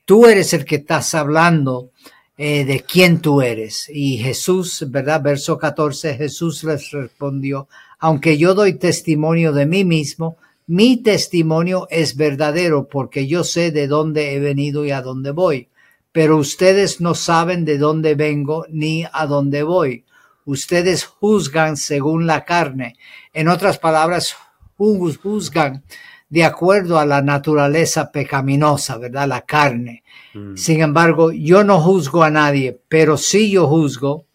tú 0.04 0.26
eres 0.26 0.52
el 0.52 0.64
que 0.64 0.76
estás 0.76 1.14
hablando 1.14 1.90
eh, 2.36 2.64
de 2.64 2.80
quién 2.80 3.20
tú 3.20 3.42
eres. 3.42 3.90
Y 3.92 4.18
Jesús, 4.18 4.84
¿verdad? 4.88 5.20
Verso 5.20 5.58
14, 5.58 6.14
Jesús 6.14 6.62
les 6.62 6.92
respondió, 6.92 7.68
aunque 7.98 8.38
yo 8.38 8.54
doy 8.54 8.74
testimonio 8.74 9.52
de 9.52 9.66
mí 9.66 9.84
mismo, 9.84 10.36
mi 10.68 10.98
testimonio 11.02 11.86
es 11.90 12.14
verdadero 12.14 12.88
porque 12.88 13.26
yo 13.26 13.42
sé 13.42 13.70
de 13.70 13.86
dónde 13.86 14.34
he 14.34 14.38
venido 14.38 14.84
y 14.84 14.90
a 14.90 15.00
dónde 15.00 15.30
voy, 15.30 15.70
pero 16.12 16.36
ustedes 16.36 17.00
no 17.00 17.14
saben 17.14 17.64
de 17.64 17.78
dónde 17.78 18.14
vengo 18.14 18.66
ni 18.68 19.06
a 19.10 19.24
dónde 19.26 19.62
voy. 19.62 20.04
Ustedes 20.44 21.06
juzgan 21.06 21.78
según 21.78 22.26
la 22.26 22.44
carne. 22.44 22.96
En 23.32 23.48
otras 23.48 23.78
palabras, 23.78 24.36
juzgan 24.76 25.84
de 26.28 26.44
acuerdo 26.44 26.98
a 26.98 27.06
la 27.06 27.22
naturaleza 27.22 28.12
pecaminosa, 28.12 28.98
¿verdad? 28.98 29.26
La 29.26 29.46
carne. 29.46 30.02
Mm. 30.34 30.54
Sin 30.54 30.82
embargo, 30.82 31.32
yo 31.32 31.64
no 31.64 31.80
juzgo 31.80 32.22
a 32.22 32.30
nadie, 32.30 32.78
pero 32.88 33.16
si 33.16 33.50
yo 33.50 33.66
juzgo. 33.66 34.26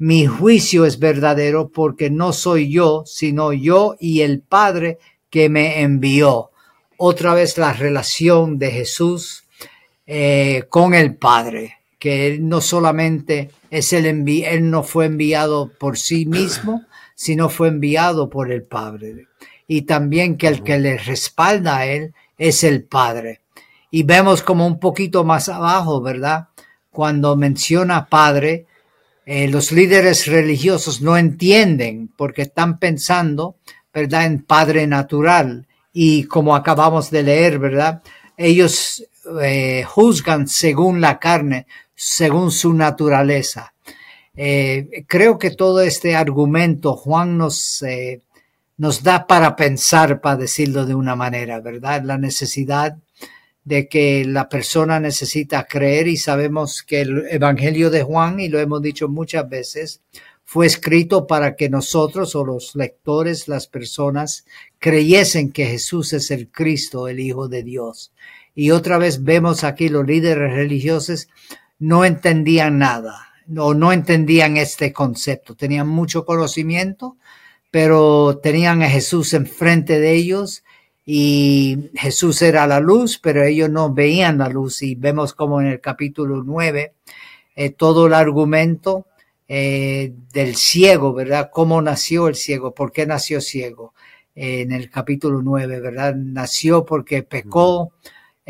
Mi 0.00 0.26
juicio 0.26 0.84
es 0.84 1.00
verdadero 1.00 1.70
porque 1.70 2.08
no 2.08 2.32
soy 2.32 2.70
yo, 2.70 3.02
sino 3.04 3.52
yo 3.52 3.96
y 3.98 4.20
el 4.20 4.42
Padre 4.42 4.98
que 5.30 5.48
me 5.48 5.82
envió. 5.82 6.50
Otra 6.96 7.34
vez 7.34 7.58
la 7.58 7.72
relación 7.72 8.58
de 8.58 8.70
Jesús 8.70 9.44
eh, 10.06 10.64
con 10.68 10.94
el 10.94 11.14
Padre, 11.16 11.78
que 11.98 12.26
él 12.26 12.48
no 12.48 12.60
solamente 12.60 13.50
es 13.70 13.92
el 13.92 14.06
envi 14.06 14.44
él 14.44 14.70
no 14.70 14.82
fue 14.82 15.06
enviado 15.06 15.70
por 15.78 15.98
sí 15.98 16.26
mismo, 16.26 16.82
sino 17.14 17.48
fue 17.48 17.68
enviado 17.68 18.30
por 18.30 18.50
el 18.50 18.62
Padre 18.62 19.28
y 19.68 19.82
también 19.82 20.38
que 20.38 20.48
el 20.48 20.64
que 20.64 20.78
le 20.78 20.96
respalda 20.96 21.76
a 21.76 21.86
él 21.86 22.14
es 22.38 22.64
el 22.64 22.82
Padre. 22.84 23.42
Y 23.90 24.02
vemos 24.02 24.42
como 24.42 24.66
un 24.66 24.80
poquito 24.80 25.24
más 25.24 25.48
abajo, 25.48 26.00
¿verdad? 26.00 26.48
Cuando 26.90 27.36
menciona 27.36 28.06
Padre, 28.06 28.66
eh, 29.26 29.46
los 29.46 29.70
líderes 29.70 30.26
religiosos 30.26 31.02
no 31.02 31.18
entienden 31.18 32.10
porque 32.16 32.42
están 32.42 32.78
pensando, 32.78 33.56
¿verdad?, 33.92 34.26
en 34.26 34.42
Padre 34.42 34.86
natural. 34.86 35.66
Y 35.92 36.24
como 36.24 36.54
acabamos 36.54 37.10
de 37.10 37.22
leer, 37.22 37.58
¿verdad? 37.58 38.02
Ellos 38.36 39.04
eh, 39.42 39.84
juzgan 39.86 40.46
según 40.46 41.00
la 41.00 41.18
carne, 41.18 41.66
según 41.94 42.50
su 42.50 42.72
naturaleza. 42.72 43.74
Eh, 44.36 45.04
creo 45.08 45.38
que 45.38 45.50
todo 45.50 45.80
este 45.80 46.14
argumento 46.14 46.94
Juan 46.94 47.36
nos 47.36 47.82
nos 48.78 49.02
da 49.02 49.26
para 49.26 49.56
pensar, 49.56 50.20
para 50.20 50.36
decirlo 50.36 50.86
de 50.86 50.94
una 50.94 51.16
manera, 51.16 51.60
¿verdad? 51.60 52.02
La 52.04 52.16
necesidad 52.16 52.96
de 53.64 53.88
que 53.88 54.24
la 54.24 54.48
persona 54.48 54.98
necesita 55.00 55.64
creer 55.64 56.08
y 56.08 56.16
sabemos 56.16 56.82
que 56.82 57.02
el 57.02 57.26
Evangelio 57.28 57.90
de 57.90 58.02
Juan, 58.02 58.40
y 58.40 58.48
lo 58.48 58.58
hemos 58.60 58.80
dicho 58.80 59.08
muchas 59.08 59.46
veces, 59.48 60.00
fue 60.50 60.64
escrito 60.64 61.26
para 61.26 61.56
que 61.56 61.68
nosotros 61.68 62.34
o 62.34 62.42
los 62.42 62.74
lectores, 62.74 63.48
las 63.48 63.66
personas, 63.66 64.46
creyesen 64.78 65.52
que 65.52 65.66
Jesús 65.66 66.14
es 66.14 66.30
el 66.30 66.48
Cristo, 66.48 67.06
el 67.06 67.20
Hijo 67.20 67.48
de 67.48 67.62
Dios. 67.62 68.12
Y 68.54 68.70
otra 68.70 68.96
vez 68.96 69.24
vemos 69.24 69.62
aquí 69.62 69.90
los 69.90 70.06
líderes 70.06 70.54
religiosos 70.54 71.28
no 71.78 72.02
entendían 72.06 72.78
nada 72.78 73.28
o 73.58 73.74
no 73.74 73.92
entendían 73.92 74.56
este 74.56 74.90
concepto, 74.90 75.54
tenían 75.54 75.86
mucho 75.86 76.24
conocimiento, 76.24 77.18
pero 77.70 78.40
tenían 78.42 78.80
a 78.80 78.88
Jesús 78.88 79.34
enfrente 79.34 80.00
de 80.00 80.14
ellos 80.14 80.64
y 81.04 81.90
Jesús 81.94 82.40
era 82.40 82.66
la 82.66 82.80
luz, 82.80 83.18
pero 83.18 83.44
ellos 83.44 83.68
no 83.68 83.92
veían 83.92 84.38
la 84.38 84.48
luz 84.48 84.80
y 84.80 84.94
vemos 84.94 85.34
como 85.34 85.60
en 85.60 85.66
el 85.66 85.82
capítulo 85.82 86.42
9 86.42 86.94
eh, 87.54 87.68
todo 87.68 88.06
el 88.06 88.14
argumento 88.14 89.04
eh, 89.48 90.12
del 90.32 90.54
ciego, 90.56 91.12
¿verdad? 91.12 91.50
¿Cómo 91.52 91.82
nació 91.82 92.28
el 92.28 92.34
ciego? 92.36 92.74
¿Por 92.74 92.92
qué 92.92 93.06
nació 93.06 93.40
ciego? 93.40 93.94
Eh, 94.34 94.60
en 94.60 94.72
el 94.72 94.90
capítulo 94.90 95.42
9, 95.42 95.80
¿verdad? 95.80 96.14
Nació 96.14 96.84
porque 96.84 97.22
pecó 97.22 97.92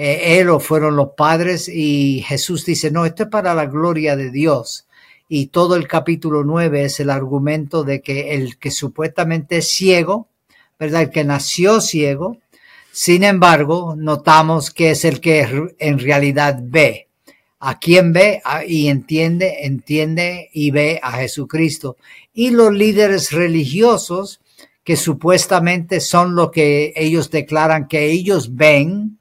él 0.01 0.49
o 0.51 0.61
fueron 0.61 0.95
los 0.95 1.11
padres 1.17 1.69
y 1.69 2.23
Jesús 2.25 2.65
dice, 2.65 2.93
no, 2.93 3.05
esto 3.05 3.25
es 3.25 3.29
para 3.31 3.53
la 3.53 3.67
gloria 3.67 4.15
de 4.15 4.31
Dios 4.31 4.87
y 5.29 5.49
todo 5.49 5.77
el 5.77 5.87
capítulo 5.87 6.43
9 6.43 6.85
es 6.85 7.01
el 7.01 7.11
argumento 7.11 7.85
de 7.85 8.01
que 8.01 8.35
el 8.35 8.59
que 8.59 8.71
supuestamente 8.71 9.59
es 9.59 9.69
ciego, 9.69 10.29
¿verdad? 10.79 11.03
El 11.03 11.11
que 11.11 11.25
nació 11.25 11.81
ciego, 11.81 12.39
sin 12.91 13.25
embargo, 13.25 13.95
notamos 13.97 14.71
que 14.71 14.93
es 14.93 15.05
el 15.05 15.21
que 15.21 15.75
en 15.79 15.99
realidad 15.99 16.59
ve. 16.63 17.08
A 17.61 17.79
quien 17.79 18.13
ve 18.13 18.41
y 18.67 18.89
entiende, 18.89 19.65
entiende 19.67 20.49
y 20.53 20.71
ve 20.71 21.01
a 21.03 21.13
Jesucristo. 21.13 21.97
Y 22.33 22.51
los 22.51 22.73
líderes 22.73 23.33
religiosos, 23.33 24.41
que 24.85 24.97
supuestamente 24.97 26.01
son 26.01 26.35
lo 26.35 26.51
que 26.51 26.93
ellos 26.97 27.31
declaran 27.31 27.89
que 27.89 28.07
ellos 28.07 28.55
ven, 28.55 29.19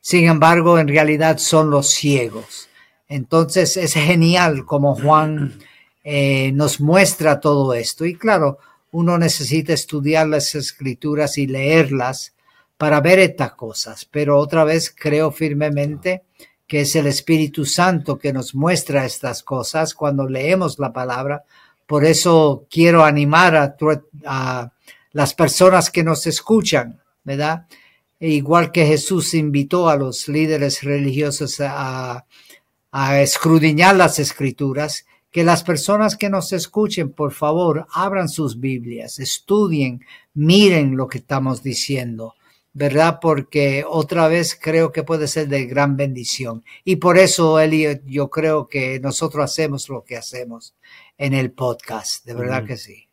sin 0.00 0.26
embargo, 0.26 0.78
en 0.78 0.88
realidad 0.88 1.38
son 1.38 1.70
los 1.70 1.90
ciegos. 1.90 2.68
Entonces 3.08 3.76
es 3.76 3.94
genial 3.94 4.64
como 4.64 4.94
Juan 4.94 5.58
eh, 6.02 6.52
nos 6.52 6.80
muestra 6.80 7.40
todo 7.40 7.74
esto. 7.74 8.06
Y 8.06 8.14
claro, 8.14 8.58
uno 8.92 9.18
necesita 9.18 9.72
estudiar 9.72 10.28
las 10.28 10.54
escrituras 10.54 11.36
y 11.38 11.46
leerlas 11.46 12.34
para 12.78 13.00
ver 13.00 13.18
estas 13.18 13.52
cosas. 13.52 14.06
Pero 14.06 14.38
otra 14.38 14.64
vez 14.64 14.94
creo 14.96 15.30
firmemente 15.32 16.22
que 16.70 16.82
es 16.82 16.94
el 16.94 17.08
Espíritu 17.08 17.64
Santo 17.64 18.16
que 18.16 18.32
nos 18.32 18.54
muestra 18.54 19.04
estas 19.04 19.42
cosas 19.42 19.92
cuando 19.92 20.28
leemos 20.28 20.78
la 20.78 20.92
palabra. 20.92 21.42
Por 21.84 22.04
eso 22.04 22.64
quiero 22.70 23.02
animar 23.02 23.56
a, 24.24 24.72
las 25.10 25.34
personas 25.34 25.90
que 25.90 26.04
nos 26.04 26.28
escuchan, 26.28 27.00
¿verdad? 27.24 27.66
Igual 28.20 28.70
que 28.70 28.86
Jesús 28.86 29.34
invitó 29.34 29.88
a 29.88 29.96
los 29.96 30.28
líderes 30.28 30.84
religiosos 30.84 31.60
a, 31.60 32.24
a 32.92 33.20
escrudiñar 33.20 33.96
las 33.96 34.20
escrituras, 34.20 35.06
que 35.32 35.42
las 35.42 35.64
personas 35.64 36.16
que 36.16 36.30
nos 36.30 36.52
escuchen, 36.52 37.10
por 37.10 37.32
favor, 37.32 37.88
abran 37.92 38.28
sus 38.28 38.60
Biblias, 38.60 39.18
estudien, 39.18 40.04
miren 40.34 40.96
lo 40.96 41.08
que 41.08 41.18
estamos 41.18 41.64
diciendo, 41.64 42.36
¿verdad? 42.72 43.18
Porque 43.20 43.84
otra 43.86 44.28
vez 44.28 44.58
creo 44.60 44.92
que 44.92 45.02
puede 45.02 45.26
ser 45.26 45.48
de 45.48 45.66
gran 45.66 45.96
bendición. 45.96 46.64
Y 46.84 46.96
por 46.96 47.18
eso, 47.18 47.58
Eli, 47.58 48.00
yo 48.06 48.30
creo 48.30 48.68
que 48.68 49.00
nosotros 49.00 49.44
hacemos 49.44 49.88
lo 49.88 50.04
que 50.04 50.16
hacemos 50.16 50.74
en 51.18 51.34
el 51.34 51.50
podcast, 51.50 52.24
de 52.24 52.34
verdad 52.34 52.64
que 52.64 52.76
sí. 52.76 53.06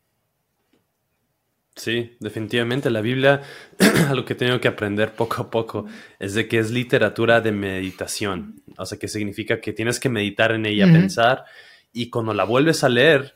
Sí, 1.75 2.17
definitivamente 2.19 2.89
la 2.89 3.01
Biblia, 3.01 3.43
lo 4.11 4.25
que 4.25 4.33
tengo 4.33 4.59
que 4.59 4.67
aprender 4.67 5.13
poco 5.13 5.43
a 5.43 5.51
poco 5.51 5.85
es 6.17 6.33
de 6.33 6.47
que 6.47 6.57
es 6.57 6.71
literatura 6.71 7.39
de 7.39 7.51
meditación, 7.51 8.63
o 8.77 8.85
sea, 8.85 8.97
que 8.97 9.07
significa 9.07 9.61
que 9.61 9.73
tienes 9.73 9.99
que 9.99 10.09
meditar 10.09 10.53
en 10.53 10.65
ella, 10.65 10.85
pensar, 10.87 11.45
y 11.93 12.09
cuando 12.09 12.33
la 12.33 12.45
vuelves 12.45 12.83
a 12.83 12.89
leer, 12.89 13.35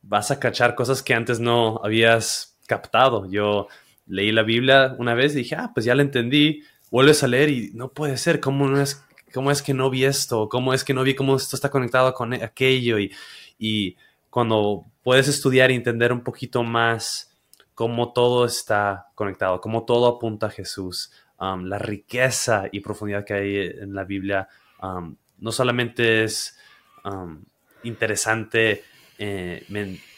vas 0.00 0.30
a 0.30 0.40
cachar 0.40 0.74
cosas 0.74 1.02
que 1.02 1.12
antes 1.12 1.38
no 1.38 1.80
habías 1.84 2.56
captado. 2.66 3.30
Yo 3.30 3.68
leí 4.06 4.32
la 4.32 4.42
Biblia 4.42 4.94
una 4.98 5.14
vez 5.14 5.34
y 5.34 5.38
dije, 5.38 5.56
ah, 5.56 5.70
pues 5.74 5.86
ya 5.86 5.94
la 5.94 6.02
entendí, 6.02 6.62
vuelves 6.90 7.22
a 7.22 7.28
leer 7.28 7.50
y 7.50 7.70
no 7.74 7.90
puede 7.90 8.16
ser, 8.16 8.40
¿cómo, 8.40 8.78
es, 8.78 9.04
cómo 9.32 9.50
es 9.50 9.62
que 9.62 9.74
no 9.74 9.90
vi 9.90 10.04
esto? 10.04 10.48
¿Cómo 10.48 10.72
es 10.72 10.84
que 10.84 10.94
no 10.94 11.02
vi 11.02 11.14
cómo 11.14 11.36
esto 11.36 11.56
está 11.56 11.70
conectado 11.70 12.14
con 12.14 12.32
aquello? 12.34 12.98
Y, 12.98 13.12
y 13.58 13.96
cuando 14.30 14.84
puedes 15.02 15.28
estudiar 15.28 15.70
y 15.70 15.74
entender 15.74 16.12
un 16.12 16.22
poquito 16.22 16.62
más, 16.62 17.32
cómo 17.74 18.12
todo 18.12 18.46
está 18.46 19.08
conectado, 19.14 19.60
cómo 19.60 19.84
todo 19.84 20.06
apunta 20.06 20.46
a 20.46 20.50
Jesús, 20.50 21.12
um, 21.38 21.64
la 21.64 21.78
riqueza 21.78 22.64
y 22.72 22.80
profundidad 22.80 23.24
que 23.24 23.34
hay 23.34 23.56
en 23.56 23.94
la 23.94 24.04
Biblia 24.04 24.48
um, 24.82 25.14
no 25.38 25.52
solamente 25.52 26.24
es 26.24 26.58
um, 27.04 27.44
interesante 27.82 28.82
eh, 29.18 29.64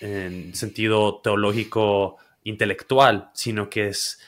en, 0.00 0.54
sentido 0.54 1.20
teológico 1.20 2.16
intelectual, 2.48 3.30
sino 3.34 3.68
que 3.68 3.88
es 3.88 4.20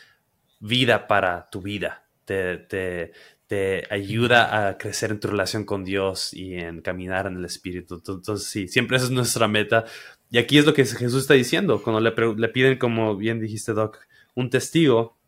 vida 0.61 1.07
para 1.07 1.49
tu 1.51 1.63
vida. 1.63 2.05
Te, 2.25 2.59
te, 2.59 3.13
te, 3.47 3.85
ayuda 3.91 4.69
a 4.69 4.79
crecer 4.79 5.11
en 5.11 5.21
tu 5.21 5.29
relación 5.29 5.65
con 5.65 5.85
Dios 5.85 6.33
y 6.33 6.55
en 6.55 6.83
caminar 6.83 7.27
en 7.27 7.37
el 7.37 7.45
Espíritu. 7.45 8.03
Entonces, 8.07 8.47
sí, 8.47 8.69
siempre 8.69 8.97
esa 8.97 9.07
es 9.07 9.13
nuestra 9.13 9.49
meta. 9.49 9.85
Y 10.31 10.39
aquí 10.39 10.59
es 10.59 10.67
lo 10.67 10.75
que 10.75 10.85
Jesús 10.85 11.23
está 11.23 11.35
diciendo. 11.35 11.83
Cuando 11.83 12.01
le, 12.01 12.15
le 12.37 12.49
piden, 12.49 12.79
como 12.79 13.17
bien 13.17 13.41
dijiste, 13.41 13.73
Doc, 13.73 13.99
un 14.35 14.51
testigo, 14.51 15.19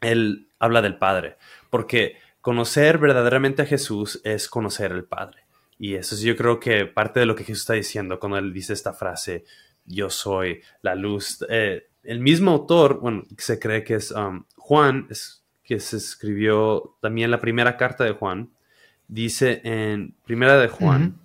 él 0.00 0.48
habla 0.58 0.82
del 0.82 0.98
Padre. 0.98 1.36
Porque 1.70 2.16
conocer 2.40 2.98
verdaderamente 2.98 3.62
a 3.62 3.66
Jesús 3.66 4.20
es 4.24 4.48
conocer 4.48 4.92
al 4.92 5.04
Padre. 5.04 5.42
Y 5.78 5.94
eso 5.94 6.14
es 6.14 6.20
yo 6.20 6.36
creo 6.36 6.60
que 6.60 6.86
parte 6.86 7.20
de 7.20 7.26
lo 7.26 7.34
que 7.34 7.44
Jesús 7.44 7.62
está 7.62 7.72
diciendo 7.72 8.20
cuando 8.20 8.38
él 8.38 8.52
dice 8.52 8.72
esta 8.72 8.92
frase, 8.92 9.44
yo 9.84 10.10
soy 10.10 10.62
la 10.82 10.94
luz. 10.94 11.44
Eh, 11.48 11.86
el 12.02 12.20
mismo 12.20 12.52
autor, 12.52 13.00
bueno, 13.00 13.22
se 13.38 13.58
cree 13.58 13.84
que 13.84 13.94
es 13.94 14.10
um, 14.10 14.44
Juan, 14.56 15.06
es, 15.10 15.44
que 15.64 15.78
se 15.78 15.96
escribió 15.96 16.96
también 17.00 17.30
la 17.30 17.40
primera 17.40 17.76
carta 17.76 18.04
de 18.04 18.12
Juan, 18.12 18.50
dice 19.08 19.60
en 19.64 20.14
primera 20.24 20.58
de 20.58 20.68
Juan 20.68 21.20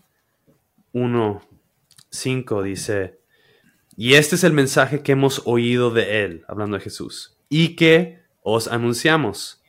1.5, 0.93 2.63
dice, 2.63 3.19
y 3.95 4.13
este 4.13 4.35
es 4.35 4.43
el 4.43 4.53
mensaje 4.53 5.01
que 5.01 5.13
hemos 5.13 5.41
oído 5.45 5.89
de 5.89 6.23
él, 6.23 6.45
hablando 6.47 6.77
de 6.77 6.83
Jesús, 6.83 7.35
y 7.49 7.75
que 7.75 8.19
os 8.43 8.67
anunciamos. 8.67 9.63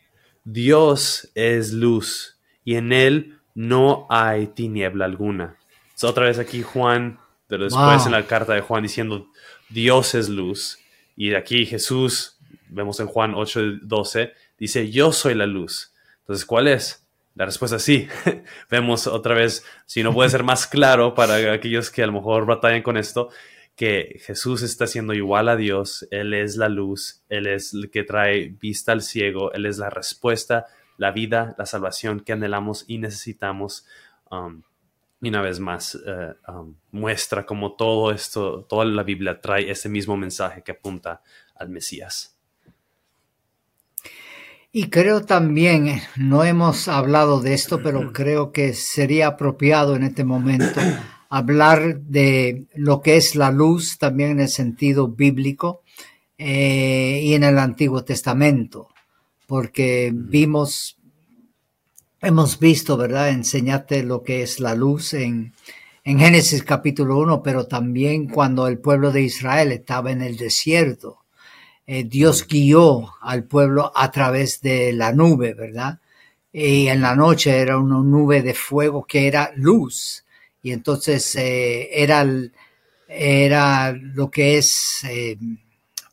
Dios 0.44 1.30
es 1.34 1.72
luz 1.72 2.38
y 2.64 2.76
en 2.76 2.92
él 2.92 3.38
no 3.54 4.06
hay 4.08 4.46
tiniebla 4.46 5.04
alguna. 5.04 5.56
otra 6.02 6.26
vez 6.26 6.38
aquí 6.38 6.62
Juan, 6.62 7.18
pero 7.48 7.64
después 7.64 8.06
en 8.06 8.12
la 8.12 8.26
carta 8.26 8.54
de 8.54 8.60
Juan 8.60 8.82
diciendo, 8.82 9.26
Dios 9.70 10.14
es 10.14 10.28
luz. 10.28 10.78
Y 11.16 11.34
aquí 11.34 11.66
Jesús, 11.66 12.38
vemos 12.68 13.00
en 13.00 13.06
Juan 13.06 13.34
8:12, 13.34 14.32
dice, 14.58 14.90
yo 14.90 15.12
soy 15.12 15.34
la 15.34 15.46
luz. 15.46 15.92
Entonces, 16.20 16.44
¿cuál 16.44 16.68
es? 16.68 17.06
La 17.34 17.46
respuesta 17.46 17.76
es 17.76 17.82
sí. 17.82 18.06
vemos 18.70 19.06
otra 19.06 19.34
vez, 19.34 19.64
si 19.86 20.02
no 20.02 20.12
puede 20.12 20.28
ser 20.28 20.44
más 20.44 20.66
claro 20.66 21.14
para 21.14 21.52
aquellos 21.52 21.90
que 21.90 22.02
a 22.02 22.06
lo 22.06 22.12
mejor 22.12 22.44
batallan 22.46 22.82
con 22.82 22.96
esto, 22.96 23.30
que 23.74 24.20
Jesús 24.24 24.62
está 24.62 24.86
siendo 24.86 25.14
igual 25.14 25.48
a 25.48 25.56
Dios, 25.56 26.06
Él 26.10 26.34
es 26.34 26.56
la 26.56 26.68
luz, 26.68 27.22
Él 27.28 27.46
es 27.46 27.72
el 27.72 27.90
que 27.90 28.02
trae 28.02 28.48
vista 28.60 28.92
al 28.92 29.02
ciego, 29.02 29.52
Él 29.52 29.66
es 29.66 29.78
la 29.78 29.88
respuesta, 29.88 30.66
la 30.96 31.12
vida, 31.12 31.54
la 31.56 31.64
salvación 31.64 32.20
que 32.20 32.32
anhelamos 32.32 32.84
y 32.88 32.98
necesitamos. 32.98 33.86
Um, 34.30 34.62
y 35.20 35.28
una 35.28 35.42
vez 35.42 35.58
más, 35.58 35.98
eh, 36.06 36.34
um, 36.48 36.74
muestra 36.92 37.44
como 37.44 37.72
todo 37.72 38.12
esto, 38.12 38.64
toda 38.68 38.84
la 38.84 39.02
Biblia 39.02 39.40
trae 39.40 39.70
ese 39.70 39.88
mismo 39.88 40.16
mensaje 40.16 40.62
que 40.62 40.72
apunta 40.72 41.22
al 41.56 41.68
Mesías. 41.70 42.36
Y 44.70 44.90
creo 44.90 45.22
también, 45.22 45.88
eh, 45.88 46.02
no 46.16 46.44
hemos 46.44 46.88
hablado 46.88 47.40
de 47.40 47.54
esto, 47.54 47.82
pero 47.82 48.12
creo 48.12 48.52
que 48.52 48.74
sería 48.74 49.28
apropiado 49.28 49.96
en 49.96 50.04
este 50.04 50.24
momento 50.24 50.80
hablar 51.30 52.00
de 52.00 52.66
lo 52.74 53.00
que 53.00 53.16
es 53.16 53.34
la 53.34 53.50
luz 53.50 53.98
también 53.98 54.30
en 54.32 54.40
el 54.40 54.48
sentido 54.48 55.08
bíblico 55.08 55.82
eh, 56.36 57.20
y 57.24 57.34
en 57.34 57.44
el 57.44 57.58
Antiguo 57.58 58.04
Testamento, 58.04 58.88
porque 59.46 60.12
vimos, 60.14 60.97
hemos 62.20 62.58
visto, 62.58 62.96
¿verdad? 62.96 63.30
Enseñarte 63.30 64.02
lo 64.02 64.22
que 64.22 64.42
es 64.42 64.60
la 64.60 64.74
luz 64.74 65.14
en, 65.14 65.52
en 66.04 66.18
Génesis 66.18 66.62
capítulo 66.62 67.18
1, 67.18 67.42
pero 67.42 67.66
también 67.66 68.28
cuando 68.28 68.66
el 68.66 68.78
pueblo 68.78 69.12
de 69.12 69.22
Israel 69.22 69.72
estaba 69.72 70.10
en 70.10 70.22
el 70.22 70.36
desierto. 70.36 71.24
Eh, 71.86 72.04
Dios 72.04 72.46
guió 72.46 73.14
al 73.22 73.44
pueblo 73.44 73.92
a 73.94 74.10
través 74.10 74.60
de 74.60 74.92
la 74.92 75.12
nube, 75.12 75.54
¿verdad? 75.54 76.00
Y 76.52 76.88
en 76.88 77.00
la 77.00 77.14
noche 77.14 77.56
era 77.58 77.78
una 77.78 77.98
nube 77.98 78.42
de 78.42 78.54
fuego 78.54 79.04
que 79.04 79.26
era 79.26 79.52
luz 79.56 80.24
y 80.62 80.72
entonces 80.72 81.34
eh, 81.36 81.88
era, 81.92 82.26
era 83.06 83.92
lo 83.92 84.30
que 84.30 84.58
es, 84.58 85.04
eh, 85.04 85.38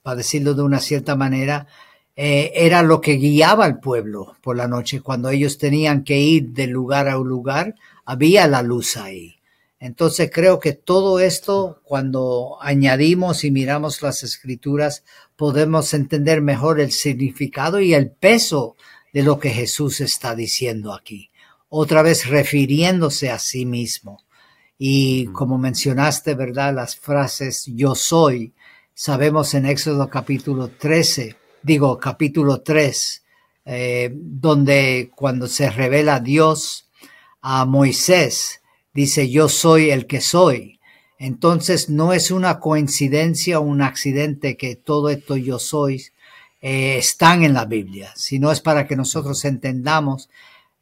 para 0.04 0.18
decirlo 0.18 0.54
de 0.54 0.64
una 0.64 0.80
cierta 0.80 1.16
manera, 1.16 1.68
eh, 2.16 2.52
era 2.56 2.82
lo 2.82 3.02
que 3.02 3.14
guiaba 3.14 3.66
al 3.66 3.80
pueblo 3.80 4.36
por 4.42 4.56
la 4.56 4.68
noche. 4.68 5.02
Cuando 5.02 5.30
ellos 5.30 5.58
tenían 5.58 6.04
que 6.04 6.20
ir 6.20 6.50
de 6.50 6.68
lugar 6.68 7.10
a 7.10 7.20
un 7.20 7.28
lugar, 7.28 7.76
había 8.06 8.48
la 8.48 8.62
luz 8.62 8.98
ahí. 8.98 9.36
Entonces 9.80 10.32
creo 10.34 10.60
que 10.60 10.74
todo 10.74 11.20
esto, 11.20 11.82
cuando 11.84 12.58
añadimos 12.62 13.44
y 13.44 13.52
miramos 13.52 14.02
las 14.02 14.24
escrituras, 14.24 15.04
podemos 15.36 15.94
entender 15.94 16.42
mejor 16.42 16.80
el 16.80 16.92
significado 16.92 17.80
y 17.82 17.94
el 17.94 18.10
peso 18.10 18.78
de 19.14 19.24
lo 19.24 19.38
que 19.40 19.50
Jesús 19.50 20.02
está 20.02 20.34
diciendo 20.34 20.94
aquí. 20.94 21.30
Otra 21.70 22.02
vez 22.02 22.28
refiriéndose 22.28 23.30
a 23.30 23.40
sí 23.40 23.66
mismo. 23.66 24.24
Y 24.78 25.26
como 25.28 25.58
mencionaste, 25.58 26.36
¿verdad? 26.36 26.74
Las 26.74 26.96
frases 26.96 27.66
yo 27.68 27.96
soy, 27.96 28.54
sabemos 28.94 29.54
en 29.54 29.66
Éxodo 29.66 30.10
capítulo 30.10 30.70
13, 30.70 31.36
digo 31.66 31.98
capítulo 31.98 32.62
3, 32.62 33.24
eh, 33.66 34.12
donde 34.14 35.12
cuando 35.16 35.48
se 35.48 35.72
revela 35.72 36.20
Dios 36.20 36.88
a 37.42 37.66
Moisés, 37.66 38.62
dice 38.94 39.32
yo 39.32 39.50
soy 39.50 39.90
el 39.90 40.06
que 40.06 40.22
soy. 40.22 40.80
Entonces 41.18 41.90
no 41.90 42.14
es 42.14 42.30
una 42.30 42.60
coincidencia 42.60 43.60
o 43.60 43.64
un 43.64 43.82
accidente 43.82 44.58
que 44.58 44.76
todo 44.76 45.10
esto 45.10 45.38
yo 45.38 45.58
soy 45.58 46.04
eh, 46.62 46.98
están 46.98 47.44
en 47.44 47.56
la 47.56 47.66
Biblia, 47.66 48.14
sino 48.16 48.52
es 48.52 48.62
para 48.62 48.86
que 48.86 48.96
nosotros 48.96 49.44
entendamos 49.44 50.30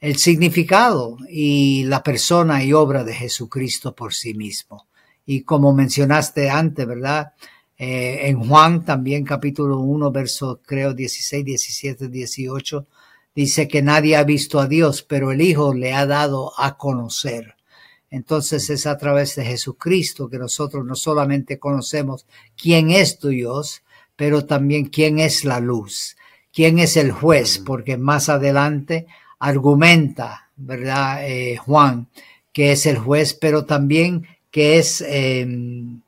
el 0.01 0.17
significado 0.17 1.17
y 1.29 1.85
la 1.85 2.03
persona 2.03 2.61
y 2.61 2.73
obra 2.73 3.05
de 3.05 3.13
Jesucristo 3.13 3.95
por 3.95 4.13
sí 4.13 4.33
mismo. 4.33 4.85
Y 5.25 5.43
como 5.43 5.71
mencionaste 5.71 6.49
antes, 6.49 6.85
¿verdad? 6.85 7.31
Eh, 7.77 8.27
en 8.27 8.47
Juan 8.47 8.85
también 8.85 9.23
capítulo 9.23 9.79
1, 9.79 10.11
verso 10.11 10.61
creo 10.65 10.93
16, 10.93 11.43
17, 11.43 12.07
18, 12.07 12.87
dice 13.35 13.67
que 13.67 13.81
nadie 13.81 14.15
ha 14.15 14.23
visto 14.23 14.59
a 14.59 14.67
Dios, 14.67 15.03
pero 15.03 15.31
el 15.31 15.41
Hijo 15.41 15.73
le 15.73 15.93
ha 15.93 16.05
dado 16.05 16.53
a 16.57 16.77
conocer. 16.77 17.55
Entonces 18.09 18.69
es 18.69 18.85
a 18.85 18.97
través 18.97 19.35
de 19.35 19.43
Jesucristo 19.43 20.29
que 20.29 20.37
nosotros 20.37 20.85
no 20.85 20.95
solamente 20.95 21.57
conocemos 21.57 22.27
quién 22.55 22.91
es 22.91 23.19
Dios, 23.19 23.81
pero 24.15 24.45
también 24.45 24.85
quién 24.85 25.17
es 25.17 25.45
la 25.45 25.59
luz, 25.59 26.15
quién 26.53 26.77
es 26.77 26.95
el 26.95 27.11
juez, 27.11 27.57
porque 27.57 27.97
más 27.97 28.29
adelante 28.29 29.07
argumenta, 29.39 30.49
¿verdad? 30.55 31.27
Eh, 31.27 31.57
Juan, 31.57 32.07
que 32.51 32.71
es 32.73 32.85
el 32.85 32.99
juez, 32.99 33.33
pero 33.33 33.65
también 33.65 34.27
que 34.51 34.77
es 34.77 35.03
em, 35.07 36.01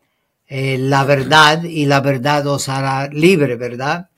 eh, 0.47 0.77
la 0.77 1.03
verdad 1.03 1.63
y 1.63 1.85
la 1.85 2.01
verdad 2.01 2.45
os 2.47 2.69
hará 2.69 3.07
libre, 3.07 3.55
¿verdad? 3.55 4.09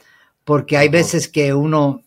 Porque 0.44 0.78
hay 0.78 0.90
veces 0.90 1.28
que 1.28 1.54
uno, 1.54 2.04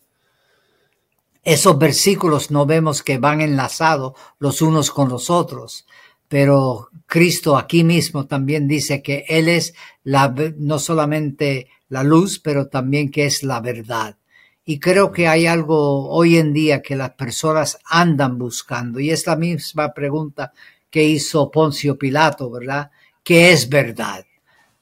esos 1.42 1.78
versículos 1.78 2.50
no 2.50 2.66
vemos 2.66 3.02
que 3.02 3.18
van 3.18 3.40
enlazados 3.40 4.12
los 4.38 4.60
unos 4.62 4.90
con 4.90 5.08
los 5.08 5.30
otros, 5.30 5.86
pero 6.28 6.90
Cristo 7.06 7.56
aquí 7.56 7.82
mismo 7.82 8.26
también 8.26 8.68
dice 8.68 9.02
que 9.02 9.24
Él 9.28 9.48
es 9.48 9.74
la, 10.04 10.34
no 10.56 10.78
solamente 10.78 11.68
la 11.88 12.04
luz, 12.04 12.38
pero 12.38 12.68
también 12.68 13.10
que 13.10 13.26
es 13.26 13.42
la 13.42 13.60
verdad. 13.60 14.16
Y 14.64 14.78
creo 14.78 15.10
que 15.10 15.26
hay 15.26 15.46
algo 15.46 16.08
hoy 16.10 16.36
en 16.36 16.52
día 16.52 16.82
que 16.82 16.94
las 16.94 17.10
personas 17.14 17.78
andan 17.86 18.38
buscando. 18.38 19.00
Y 19.00 19.10
es 19.10 19.26
la 19.26 19.34
misma 19.34 19.92
pregunta 19.92 20.52
que 20.90 21.02
hizo 21.02 21.50
Poncio 21.50 21.98
Pilato, 21.98 22.50
¿verdad? 22.50 22.90
¿Qué 23.22 23.52
es 23.52 23.68
verdad? 23.68 24.24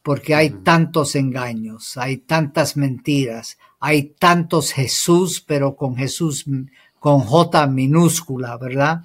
Porque 0.03 0.35
hay 0.35 0.51
tantos 0.51 1.15
engaños, 1.17 1.97
hay 1.97 2.19
tantas 2.19 2.77
mentiras, 2.77 3.59
hay 3.81 4.15
tantos 4.19 4.73
Jesús, 4.73 5.45
pero 5.47 5.77
con 5.77 5.97
Jesús 5.97 6.45
con 6.99 7.21
J 7.21 7.67
minúscula, 7.67 8.57
¿verdad? 8.57 9.03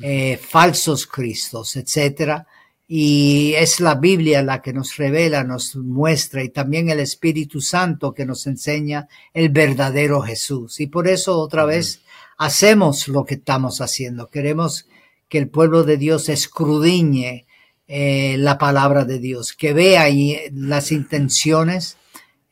Eh, 0.00 0.38
falsos 0.38 1.06
Cristos, 1.06 1.76
etcétera 1.76 2.46
y 2.88 3.54
es 3.54 3.80
la 3.80 3.96
Biblia 3.96 4.42
la 4.42 4.62
que 4.62 4.72
nos 4.72 4.96
revela, 4.96 5.42
nos 5.42 5.74
muestra 5.74 6.44
y 6.44 6.50
también 6.50 6.88
el 6.88 7.00
Espíritu 7.00 7.60
Santo 7.60 8.14
que 8.14 8.24
nos 8.24 8.46
enseña 8.46 9.08
el 9.34 9.48
verdadero 9.48 10.20
Jesús. 10.22 10.80
Y 10.80 10.86
por 10.86 11.08
eso 11.08 11.38
otra 11.38 11.64
vez 11.64 12.02
hacemos 12.38 13.08
lo 13.08 13.24
que 13.24 13.34
estamos 13.34 13.80
haciendo. 13.80 14.28
Queremos 14.28 14.86
que 15.28 15.38
el 15.38 15.48
pueblo 15.48 15.82
de 15.82 15.96
Dios 15.96 16.28
escrudiñe 16.28 17.45
eh, 17.88 18.36
la 18.38 18.58
palabra 18.58 19.04
de 19.04 19.18
Dios, 19.18 19.52
que 19.52 19.72
vea 19.72 20.06
las 20.52 20.92
intenciones 20.92 21.96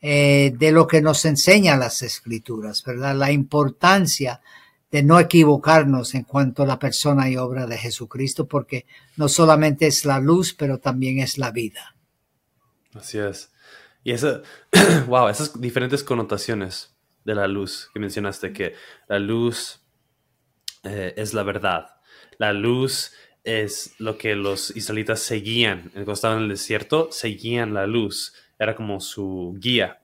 eh, 0.01 0.53
de 0.57 0.71
lo 0.71 0.87
que 0.87 1.01
nos 1.01 1.25
enseña 1.25 1.77
las 1.77 2.01
escrituras, 2.01 2.83
¿verdad? 2.83 3.15
La 3.15 3.31
importancia 3.31 4.41
de 4.91 5.03
no 5.03 5.19
equivocarnos 5.19 6.15
en 6.15 6.23
cuanto 6.23 6.63
a 6.63 6.67
la 6.67 6.79
persona 6.79 7.29
y 7.29 7.37
obra 7.37 7.65
de 7.65 7.77
Jesucristo, 7.77 8.47
porque 8.47 8.85
no 9.17 9.27
solamente 9.27 9.87
es 9.87 10.05
la 10.05 10.19
luz, 10.19 10.53
pero 10.53 10.79
también 10.79 11.19
es 11.19 11.37
la 11.37 11.51
vida. 11.51 11.95
Así 12.93 13.17
es. 13.17 13.51
Y 14.03 14.11
esa, 14.11 14.41
wow, 15.07 15.27
esas 15.27 15.59
diferentes 15.59 16.03
connotaciones 16.03 16.95
de 17.25 17.35
la 17.35 17.47
luz 17.47 17.89
que 17.93 17.99
mencionaste, 17.99 18.53
que 18.53 18.75
la 19.09 19.19
luz 19.19 19.81
eh, 20.83 21.13
es 21.17 21.33
la 21.33 21.43
verdad. 21.43 21.87
La 22.37 22.53
luz 22.53 23.11
es 23.45 23.95
lo 23.99 24.17
que 24.17 24.35
los 24.35 24.75
israelitas 24.75 25.21
seguían. 25.21 25.91
Cuando 25.93 26.13
estaban 26.13 26.37
en 26.37 26.43
el 26.43 26.49
desierto, 26.49 27.09
seguían 27.11 27.73
la 27.73 27.87
luz. 27.87 28.33
Era 28.59 28.75
como 28.75 28.99
su 28.99 29.55
guía. 29.59 30.01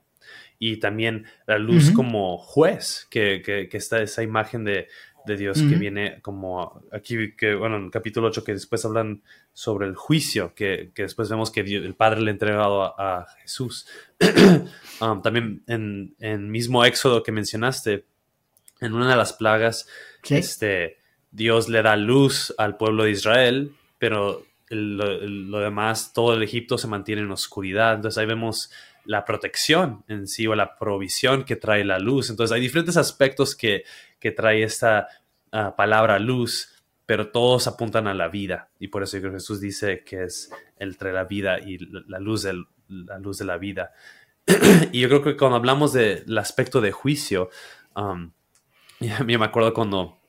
Y 0.58 0.76
también 0.76 1.26
la 1.46 1.58
luz 1.58 1.90
como 1.90 2.38
juez, 2.38 3.08
que, 3.10 3.42
que, 3.44 3.68
que, 3.68 3.76
está 3.76 4.00
esa 4.00 4.22
imagen 4.22 4.62
de 4.62 4.86
de 5.24 5.36
Dios 5.36 5.58
que 5.58 5.76
viene 5.76 6.20
como 6.20 6.82
aquí, 6.90 7.34
que 7.36 7.54
bueno, 7.54 7.76
en 7.76 7.84
el 7.84 7.90
capítulo 7.90 8.28
8 8.28 8.44
que 8.44 8.52
después 8.52 8.84
hablan 8.84 9.22
sobre 9.52 9.86
el 9.86 9.94
juicio, 9.94 10.54
que, 10.54 10.90
que 10.94 11.02
después 11.02 11.28
vemos 11.28 11.50
que 11.50 11.60
el 11.60 11.94
Padre 11.94 12.20
le 12.22 12.30
ha 12.30 12.32
entregado 12.32 12.82
a, 12.82 13.26
Jesús. 13.42 13.86
Um, 15.00 15.22
también 15.22 15.62
en, 15.66 16.14
en, 16.18 16.50
mismo 16.50 16.84
Éxodo 16.84 17.22
que 17.22 17.32
mencionaste, 17.32 18.04
en 18.80 18.94
una 18.94 19.10
de 19.10 19.16
las 19.16 19.32
plagas, 19.32 19.86
este, 20.28 20.98
Dios 21.32 21.68
le 21.68 21.82
da 21.82 21.96
luz 21.96 22.54
al 22.58 22.76
pueblo 22.76 23.04
de 23.04 23.10
Israel, 23.10 23.74
pero 23.98 24.44
lo, 24.68 25.58
demás, 25.58 26.12
todo 26.12 26.34
el 26.34 26.42
Egipto 26.42 26.78
se 26.78 26.86
mantiene 26.86 27.22
en 27.22 27.30
oscuridad. 27.30 27.94
Entonces 27.94 28.18
ahí 28.18 28.26
vemos 28.26 28.70
la 29.04 29.24
protección 29.24 30.04
en 30.08 30.26
sí 30.26 30.46
o 30.46 30.54
la 30.54 30.78
provisión 30.78 31.44
que 31.44 31.56
trae 31.56 31.84
la 31.84 31.98
luz. 31.98 32.30
Entonces 32.30 32.54
hay 32.54 32.60
diferentes 32.60 32.96
aspectos 32.96 33.56
que, 33.56 33.84
que 34.20 34.30
trae 34.30 34.62
esta 34.62 35.08
ah, 35.50 35.74
palabra 35.74 36.18
luz, 36.18 36.68
pero 37.06 37.28
todos 37.28 37.66
apuntan 37.66 38.06
a 38.06 38.14
la 38.14 38.28
vida. 38.28 38.70
Y 38.78 38.88
por 38.88 39.02
eso 39.02 39.18
Jesús 39.20 39.60
dice 39.60 40.04
que 40.04 40.24
es 40.24 40.50
entre 40.78 41.12
la 41.12 41.24
vida 41.24 41.58
y 41.58 41.78
la 42.08 42.18
luz, 42.18 42.46
la 42.88 43.18
luz 43.18 43.38
de 43.38 43.44
la 43.44 43.56
vida. 43.56 43.92
y 44.92 45.00
yo 45.00 45.08
creo 45.08 45.22
que 45.22 45.36
cuando 45.36 45.56
hablamos 45.56 45.92
del 45.92 46.36
aspecto 46.38 46.80
de 46.80 46.92
juicio, 46.92 47.50
um, 47.96 48.32
a 49.18 49.24
mí 49.24 49.38
me 49.38 49.44
acuerdo 49.44 49.72
cuando 49.72 50.21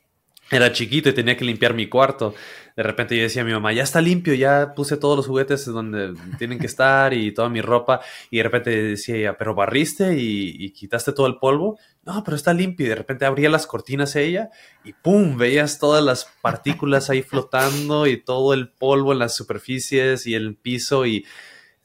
era 0.54 0.72
chiquito 0.72 1.10
y 1.10 1.13
tenía 1.13 1.38
que 1.38 1.46
limpiar 1.46 1.74
mi 1.74 1.88
cuarto. 1.88 2.34
De 2.76 2.82
repente 2.82 3.16
yo 3.16 3.22
decía 3.22 3.44
a 3.44 3.46
mi 3.46 3.52
mamá, 3.52 3.72
ya 3.72 3.84
está 3.84 4.02
limpio, 4.02 4.34
ya 4.34 4.74
puse 4.76 4.98
todos 4.98 5.16
los 5.16 5.28
juguetes 5.28 5.66
donde 5.66 6.16
tienen 6.39 6.58
que 6.58 6.66
estar 6.66 7.13
y 7.13 7.32
toda 7.32 7.50
mi 7.50 7.62
ropa. 7.62 8.02
Y 8.32 8.38
de 8.38 8.44
repente 8.44 8.70
decía 8.72 9.16
ella, 9.16 9.38
pero 9.38 9.54
barriste 9.54 10.18
y, 10.18 10.72
quitaste 10.72 11.13
todo 11.13 11.28
el 11.28 11.38
polvo. 11.38 11.78
No, 12.04 12.24
pero 12.24 12.36
está 12.36 12.54
limpio. 12.54 12.86
Y 12.86 12.89
de 12.89 12.96
repente 12.96 13.26
abría 13.26 13.50
las 13.50 13.68
cortinas 13.68 14.16
ella 14.16 14.50
y 14.84 14.94
¡pum! 14.94 15.38
Veías 15.38 15.78
todas 15.78 16.04
las 16.04 16.26
partículas 16.42 17.10
ahí 17.10 17.22
flotando 17.22 18.08
y 18.08 18.18
todo 18.18 18.54
el 18.54 18.70
polvo 18.70 19.13
en 19.13 19.20
las 19.20 19.36
superficies 19.36 20.26
y 20.26 20.34
el 20.34 20.56
piso. 20.56 21.06
Y 21.06 21.26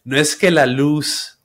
no 0.04 0.16
es 0.16 0.36
que 0.36 0.50
la 0.50 0.66
luz 0.66 1.38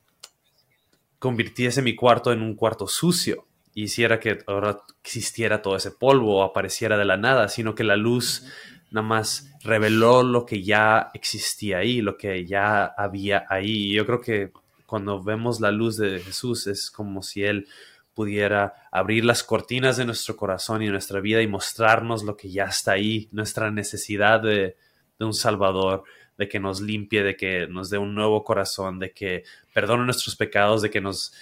convirtiese 1.19 1.81
mi 1.81 1.95
cuarto 1.95 2.31
en 2.31 2.41
un 2.41 2.55
cuarto 2.55 2.87
sucio 2.87 3.45
hiciera 3.73 4.19
que 4.19 4.39
ahora 4.47 4.79
existiera 5.03 5.61
todo 5.61 5.75
ese 5.75 5.91
polvo 5.91 6.37
o 6.37 6.43
apareciera 6.43 6.97
de 6.97 7.05
la 7.05 7.17
nada, 7.17 7.47
sino 7.49 7.75
que 7.75 7.83
la 7.83 7.95
luz 7.95 8.45
nada 8.91 9.07
más 9.07 9.51
reveló 9.63 10.23
lo 10.23 10.45
que 10.45 10.63
ya 10.63 11.09
existía 11.13 11.79
ahí, 11.79 12.01
lo 12.01 12.17
que 12.17 12.45
ya 12.45 12.85
había 12.85 13.45
ahí. 13.49 13.91
Y 13.91 13.93
yo 13.93 14.05
creo 14.05 14.21
que 14.21 14.51
cuando 14.85 15.23
vemos 15.23 15.59
la 15.59 15.71
luz 15.71 15.97
de 15.97 16.19
Jesús 16.19 16.67
es 16.67 16.91
como 16.91 17.23
si 17.23 17.43
Él 17.43 17.67
pudiera 18.13 18.75
abrir 18.91 19.25
las 19.25 19.43
cortinas 19.43 19.97
de 19.97 20.05
nuestro 20.05 20.35
corazón 20.35 20.83
y 20.83 20.85
de 20.85 20.91
nuestra 20.91 21.19
vida 21.19 21.41
y 21.41 21.47
mostrarnos 21.47 22.23
lo 22.23 22.37
que 22.37 22.51
ya 22.51 22.65
está 22.65 22.91
ahí, 22.91 23.27
nuestra 23.31 23.71
necesidad 23.71 24.39
de, 24.41 24.77
de 25.17 25.25
un 25.25 25.33
Salvador, 25.33 26.03
de 26.37 26.47
que 26.47 26.59
nos 26.59 26.81
limpie, 26.81 27.23
de 27.23 27.35
que 27.35 27.67
nos 27.67 27.89
dé 27.89 27.97
un 27.97 28.13
nuevo 28.13 28.43
corazón, 28.43 28.99
de 28.99 29.11
que 29.11 29.43
perdone 29.73 30.05
nuestros 30.05 30.35
pecados, 30.35 30.81
de 30.81 30.89
que 30.89 31.01
nos 31.01 31.33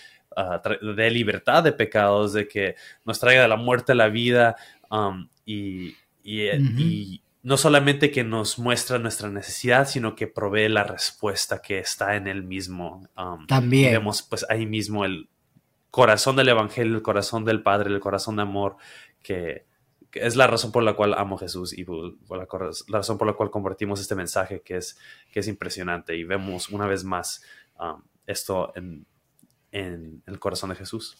de 0.81 1.11
libertad 1.11 1.63
de 1.63 1.73
pecados, 1.73 2.33
de 2.33 2.47
que 2.47 2.75
nos 3.05 3.19
traiga 3.19 3.41
de 3.41 3.47
la 3.47 3.57
muerte 3.57 3.91
a 3.91 3.95
la 3.95 4.09
vida 4.09 4.55
um, 4.89 5.27
y, 5.45 5.95
y, 6.23 7.21
no 7.43 7.57
solamente 7.57 8.11
que 8.11 8.23
nos 8.23 8.59
muestra 8.59 8.99
nuestra 8.99 9.29
necesidad, 9.29 9.87
sino 9.87 10.15
que 10.15 10.27
provee 10.27 10.69
la 10.69 10.83
respuesta 10.83 11.61
que 11.61 11.79
está 11.79 12.15
en 12.15 12.27
él 12.27 12.43
mismo. 12.43 13.07
Um, 13.17 13.47
También. 13.47 13.93
Vemos 13.93 14.21
pues 14.21 14.45
ahí 14.49 14.65
mismo 14.65 15.05
el 15.05 15.27
corazón 15.89 16.35
del 16.35 16.49
Evangelio, 16.49 16.95
el 16.95 17.01
corazón 17.01 17.43
del 17.43 17.63
Padre, 17.63 17.89
el 17.89 17.99
corazón 17.99 18.35
de 18.35 18.43
amor, 18.43 18.77
que, 19.23 19.65
es 20.13 20.35
la 20.35 20.45
razón 20.45 20.71
por 20.71 20.83
la 20.83 20.93
cual 20.93 21.13
amo 21.13 21.35
a 21.35 21.39
Jesús 21.39 21.73
y 21.73 21.85
la, 21.85 22.45
razón 22.89 23.17
por 23.17 23.27
la 23.27 23.33
cual 23.33 23.49
compartimos 23.49 24.01
este 24.01 24.13
mensaje 24.13 24.61
que 24.61 24.75
es, 24.75 24.99
que 25.31 25.39
es 25.39 25.47
impresionante. 25.47 26.15
Y 26.15 26.25
vemos 26.25 26.69
una 26.69 26.85
vez 26.85 27.03
más 27.03 27.43
um, 27.79 28.01
esto 28.27 28.71
en, 28.75 29.05
en 29.71 30.21
el 30.25 30.39
corazón 30.39 30.69
de 30.69 30.75
Jesús. 30.75 31.17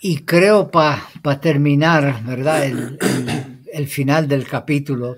Y 0.00 0.18
creo 0.18 0.70
para 0.70 1.40
terminar, 1.40 2.22
¿verdad? 2.24 2.64
El, 2.66 3.88
final 3.88 4.28
del 4.28 4.46
capítulo, 4.46 5.16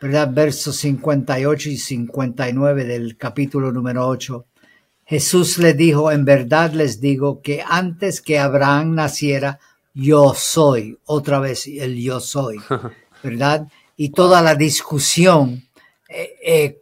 ¿verdad? 0.00 0.32
Versos 0.32 0.76
58 0.76 1.70
y 1.70 1.76
59 1.76 2.84
del 2.84 3.16
capítulo 3.16 3.72
número 3.72 4.06
8. 4.06 4.46
Jesús 5.04 5.58
le 5.58 5.74
dijo, 5.74 6.12
en 6.12 6.24
verdad 6.24 6.72
les 6.72 7.00
digo 7.00 7.42
que 7.42 7.64
antes 7.66 8.20
que 8.20 8.38
Abraham 8.38 8.94
naciera, 8.94 9.58
yo 9.92 10.32
soy, 10.36 10.96
otra 11.06 11.40
vez 11.40 11.66
el 11.66 12.00
yo 12.00 12.20
soy, 12.20 12.58
¿verdad? 13.24 13.66
Y 13.96 14.10
toda 14.10 14.40
la 14.40 14.54
discusión 14.54 15.64
eh, 16.08 16.36
eh, 16.42 16.79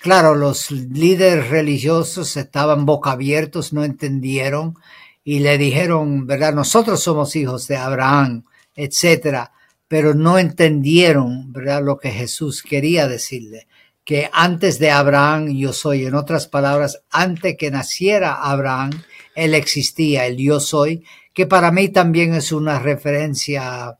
Claro, 0.00 0.34
los 0.34 0.70
líderes 0.70 1.48
religiosos 1.48 2.36
estaban 2.36 2.86
boca 2.86 3.12
abiertos, 3.12 3.72
no 3.72 3.84
entendieron 3.84 4.76
y 5.24 5.38
le 5.38 5.56
dijeron, 5.58 6.26
¿verdad? 6.26 6.54
Nosotros 6.54 7.02
somos 7.02 7.34
hijos 7.36 7.66
de 7.68 7.76
Abraham, 7.76 8.44
etcétera, 8.74 9.52
pero 9.88 10.14
no 10.14 10.38
entendieron, 10.38 11.52
¿verdad? 11.52 11.82
Lo 11.82 11.98
que 11.98 12.10
Jesús 12.10 12.62
quería 12.62 13.08
decirle, 13.08 13.66
que 14.04 14.28
antes 14.32 14.78
de 14.78 14.90
Abraham 14.90 15.48
yo 15.48 15.72
soy, 15.72 16.04
en 16.04 16.14
otras 16.14 16.46
palabras, 16.46 17.02
antes 17.10 17.56
que 17.58 17.70
naciera 17.70 18.34
Abraham, 18.34 18.90
él 19.34 19.54
existía, 19.54 20.26
el 20.26 20.36
yo 20.36 20.60
soy, 20.60 21.04
que 21.32 21.46
para 21.46 21.70
mí 21.72 21.88
también 21.88 22.34
es 22.34 22.52
una 22.52 22.78
referencia 22.78 23.98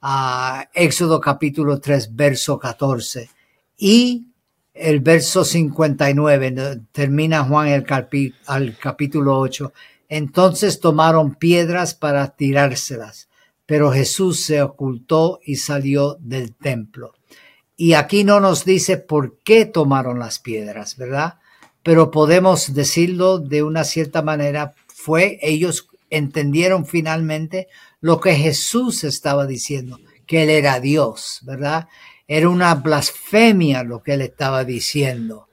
a 0.00 0.68
Éxodo 0.74 1.20
capítulo 1.20 1.80
3, 1.80 2.14
verso 2.14 2.58
14. 2.58 3.30
Y 3.76 4.28
el 4.74 4.98
verso 5.00 5.44
59, 5.44 6.80
termina 6.90 7.44
Juan 7.44 7.68
el 7.68 7.86
al 8.46 8.76
capítulo 8.76 9.38
8. 9.38 9.72
Entonces 10.08 10.80
tomaron 10.80 11.36
piedras 11.36 11.94
para 11.94 12.34
tirárselas, 12.36 13.28
pero 13.66 13.92
Jesús 13.92 14.44
se 14.44 14.60
ocultó 14.62 15.40
y 15.44 15.56
salió 15.56 16.16
del 16.20 16.54
templo. 16.54 17.14
Y 17.76 17.94
aquí 17.94 18.24
no 18.24 18.40
nos 18.40 18.64
dice 18.64 18.98
por 18.98 19.38
qué 19.38 19.64
tomaron 19.64 20.18
las 20.18 20.38
piedras, 20.38 20.96
¿verdad? 20.96 21.38
Pero 21.82 22.10
podemos 22.10 22.74
decirlo 22.74 23.38
de 23.38 23.62
una 23.62 23.84
cierta 23.84 24.22
manera, 24.22 24.74
fue 24.88 25.38
ellos 25.42 25.88
entendieron 26.10 26.86
finalmente 26.86 27.68
lo 28.00 28.20
que 28.20 28.34
Jesús 28.34 29.04
estaba 29.04 29.46
diciendo, 29.46 29.98
que 30.26 30.44
él 30.44 30.50
era 30.50 30.80
Dios, 30.80 31.40
¿verdad? 31.42 31.88
Era 32.26 32.48
una 32.48 32.74
blasfemia 32.74 33.82
lo 33.82 34.02
que 34.02 34.14
él 34.14 34.22
estaba 34.22 34.64
diciendo. 34.64 35.48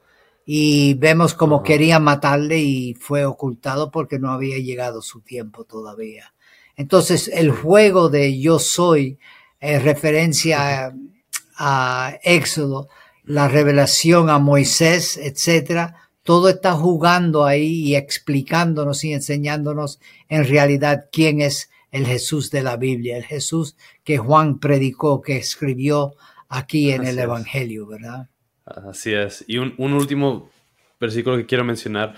Y 0.45 0.95
vemos 0.95 1.33
como 1.33 1.63
quería 1.63 1.99
matarle 1.99 2.59
y 2.59 2.93
fue 2.95 3.25
ocultado 3.25 3.91
porque 3.91 4.19
no 4.19 4.31
había 4.31 4.57
llegado 4.57 5.01
su 5.01 5.21
tiempo 5.21 5.65
todavía. 5.65 6.33
Entonces 6.75 7.29
el 7.33 7.51
juego 7.51 8.09
de 8.09 8.39
yo 8.39 8.59
soy, 8.59 9.19
en 9.59 9.83
referencia 9.83 10.93
a, 11.55 12.17
Éxodo, 12.23 12.89
la 13.23 13.47
revelación 13.47 14.29
a 14.29 14.39
Moisés, 14.39 15.17
etcétera, 15.17 16.09
todo 16.23 16.49
está 16.49 16.73
jugando 16.73 17.45
ahí 17.45 17.83
y 17.83 17.95
explicándonos 17.95 19.03
y 19.03 19.13
enseñándonos 19.13 19.99
en 20.27 20.45
realidad 20.47 21.05
quién 21.11 21.41
es 21.41 21.69
el 21.91 22.07
Jesús 22.07 22.49
de 22.49 22.63
la 22.63 22.77
Biblia, 22.77 23.17
el 23.17 23.25
Jesús 23.25 23.75
que 24.03 24.17
Juan 24.17 24.59
predicó, 24.59 25.21
que 25.21 25.37
escribió 25.37 26.15
aquí 26.51 26.91
en 26.91 27.07
el 27.07 27.17
Evangelio, 27.17 27.87
¿verdad? 27.87 28.29
Así 28.65 29.13
es. 29.13 29.43
Y 29.47 29.57
un, 29.57 29.73
último 29.79 30.51
versículo 30.99 31.37
que 31.37 31.45
quiero 31.45 31.63
mencionar, 31.63 32.13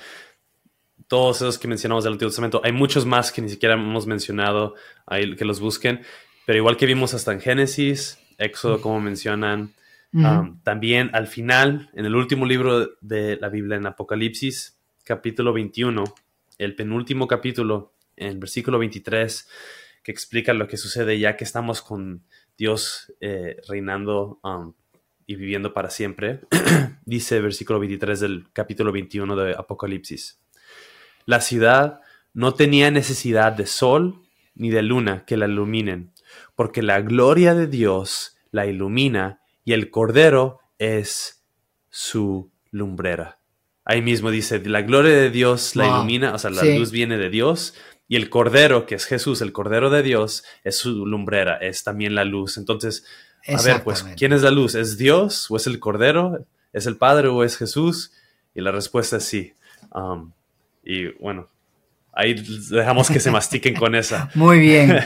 todos 1.08 1.38
esos 1.38 1.60
que 1.60 1.68
mencionamos 1.68 2.04
del 2.04 2.14
Antiguo 2.14 2.32
Testamento, 2.32 2.60
hay 2.64 2.72
muchos 2.72 3.06
más 3.06 3.32
que 3.32 3.42
ni 3.42 3.50
siquiera 3.50 3.76
hemos 3.76 4.08
mencionado, 4.08 4.74
ahí 5.06 5.36
que 5.36 5.46
los 5.46 5.60
busquen, 5.60 6.02
pero 6.46 6.58
igual 6.58 6.78
que 6.78 6.88
vimos 6.88 7.14
hasta 7.14 7.32
en 7.32 7.40
Génesis, 7.40 8.20
Éxodo, 8.40 8.82
como 8.82 9.00
mencionan, 9.00 9.74
um, 10.12 10.60
también 10.64 11.12
al 11.14 11.28
final, 11.28 11.92
en 11.94 12.06
el 12.06 12.16
último 12.16 12.46
libro 12.46 12.90
de 13.02 13.38
la 13.38 13.50
Biblia, 13.50 13.78
en 13.78 13.86
Apocalipsis, 13.86 14.80
capítulo 15.04 15.54
21, 15.54 16.04
el 16.58 16.76
penúltimo 16.76 17.28
capítulo, 17.28 17.94
en 18.16 18.40
versículo 18.40 18.80
23, 18.80 19.48
que 20.02 20.12
explica 20.12 20.54
lo 20.54 20.68
que 20.68 20.78
sucede 20.78 21.20
ya 21.20 21.38
que 21.38 21.44
estamos 21.44 21.82
con 21.82 22.24
Dios 22.58 23.14
eh, 23.20 23.58
reinando 23.68 24.40
um, 24.44 24.74
y 25.26 25.36
viviendo 25.36 25.74
para 25.74 25.90
siempre, 25.90 26.42
dice 27.06 27.40
versículo 27.40 27.80
23 27.80 28.20
del 28.20 28.48
capítulo 28.54 28.92
21 28.92 29.36
de 29.36 29.54
Apocalipsis. 29.54 30.40
La 31.26 31.42
ciudad 31.42 32.02
no 32.34 32.54
tenía 32.54 32.92
necesidad 32.92 33.54
de 33.54 33.66
sol 33.66 34.22
ni 34.56 34.70
de 34.70 34.84
luna 34.84 35.26
que 35.26 35.38
la 35.38 35.48
iluminen, 35.48 36.14
porque 36.56 36.82
la 36.82 37.02
gloria 37.02 37.54
de 37.56 37.68
Dios 37.68 38.38
la 38.52 38.66
ilumina 38.66 39.42
y 39.66 39.74
el 39.74 39.90
Cordero 39.90 40.60
es 40.78 41.44
su 41.90 42.52
lumbrera. 42.72 43.40
Ahí 43.86 44.02
mismo 44.02 44.32
dice, 44.32 44.60
la 44.66 44.82
gloria 44.82 45.14
de 45.14 45.30
Dios 45.30 45.76
la 45.76 45.88
ilumina, 45.88 46.34
o 46.34 46.40
sea, 46.40 46.52
la 46.52 46.64
luz 46.64 46.92
viene 46.92 47.18
de 47.18 47.30
Dios 47.30 47.76
y 48.08 48.16
el 48.16 48.30
Cordero, 48.30 48.86
que 48.86 48.96
es 48.96 49.06
Jesús, 49.06 49.42
el 49.42 49.54
Cordero 49.54 49.90
de 49.90 50.04
Dios, 50.04 50.44
es 50.64 50.78
su 50.78 51.06
lumbrera, 51.06 51.58
es 51.58 51.84
también 51.84 52.16
la 52.16 52.26
luz. 52.26 52.58
Entonces, 52.58 53.06
a 53.48 53.62
ver, 53.62 53.84
pues, 53.84 54.04
¿quién 54.18 54.34
es 54.34 54.42
la 54.42 54.52
luz? 54.52 54.76
¿Es 54.76 54.98
Dios 54.98 55.50
o 55.50 55.58
es 55.58 55.68
el 55.68 55.80
Cordero? 55.80 56.46
¿Es 56.72 56.86
el 56.86 56.98
Padre 56.98 57.28
o 57.28 57.44
es 57.44 57.58
Jesús? 57.58 58.12
Y 58.56 58.62
la 58.62 58.72
respuesta 58.72 59.18
es 59.18 59.26
sí. 59.26 59.54
Um, 59.94 60.32
y 60.84 61.08
bueno, 61.20 61.48
ahí 62.12 62.36
dejamos 62.70 63.10
que 63.10 63.20
se 63.20 63.32
mastiquen 63.32 63.76
con 63.76 63.96
esa. 63.96 64.30
Muy 64.36 64.60
bien. 64.60 65.00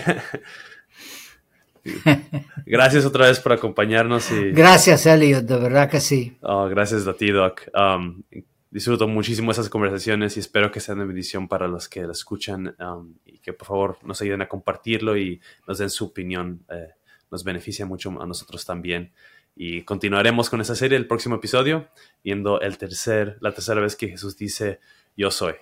gracias 2.65 3.05
otra 3.05 3.27
vez 3.27 3.39
por 3.39 3.53
acompañarnos. 3.53 4.31
Y, 4.31 4.51
gracias, 4.51 5.05
Elliot, 5.05 5.45
de 5.45 5.57
verdad 5.57 5.89
que 5.89 5.99
sí. 5.99 6.37
Oh, 6.41 6.67
gracias 6.67 7.07
a 7.07 7.13
ti, 7.13 7.31
Doc. 7.31 7.61
Um, 7.73 8.23
disfruto 8.71 9.07
muchísimo 9.07 9.51
esas 9.51 9.69
conversaciones 9.69 10.37
y 10.37 10.39
espero 10.39 10.71
que 10.71 10.79
sean 10.79 10.99
de 10.99 11.05
bendición 11.05 11.47
para 11.47 11.67
los 11.67 11.87
que 11.87 12.03
la 12.03 12.11
escuchan 12.11 12.75
um, 12.79 13.13
y 13.25 13.39
que 13.39 13.53
por 13.53 13.67
favor 13.67 13.97
nos 14.03 14.21
ayuden 14.21 14.41
a 14.41 14.49
compartirlo 14.49 15.17
y 15.17 15.41
nos 15.67 15.77
den 15.77 15.89
su 15.89 16.05
opinión. 16.05 16.65
Eh, 16.69 16.89
nos 17.31 17.43
beneficia 17.43 17.85
mucho 17.85 18.09
a 18.21 18.25
nosotros 18.25 18.65
también. 18.65 19.11
Y 19.55 19.81
continuaremos 19.83 20.49
con 20.49 20.61
esa 20.61 20.75
serie 20.75 20.97
el 20.97 21.07
próximo 21.07 21.35
episodio, 21.35 21.87
viendo 22.23 22.61
el 22.61 22.77
tercer, 22.77 23.37
la 23.41 23.53
tercera 23.53 23.81
vez 23.81 23.95
que 23.95 24.07
Jesús 24.07 24.37
dice, 24.37 24.79
yo 25.15 25.31
soy. 25.31 25.55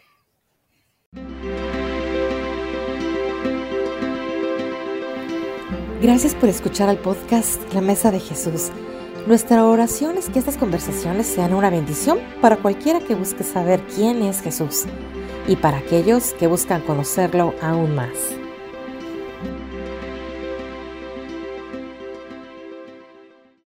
Gracias 6.01 6.35
por 6.35 6.49
escuchar 6.49 6.89
al 6.89 6.97
podcast 6.97 7.73
La 7.73 7.81
Mesa 7.81 8.11
de 8.11 8.19
Jesús. 8.19 8.69
Nuestra 9.27 9.65
oración 9.65 10.19
es 10.19 10.29
que 10.29 10.38
estas 10.38 10.55
conversaciones 10.55 11.25
sean 11.25 11.55
una 11.55 11.71
bendición 11.71 12.19
para 12.41 12.57
cualquiera 12.57 12.99
que 12.99 13.15
busque 13.15 13.43
saber 13.43 13.81
quién 13.95 14.21
es 14.21 14.39
Jesús 14.41 14.85
y 15.47 15.55
para 15.55 15.77
aquellos 15.77 16.33
que 16.33 16.45
buscan 16.45 16.81
conocerlo 16.81 17.55
aún 17.59 17.95
más. 17.95 18.44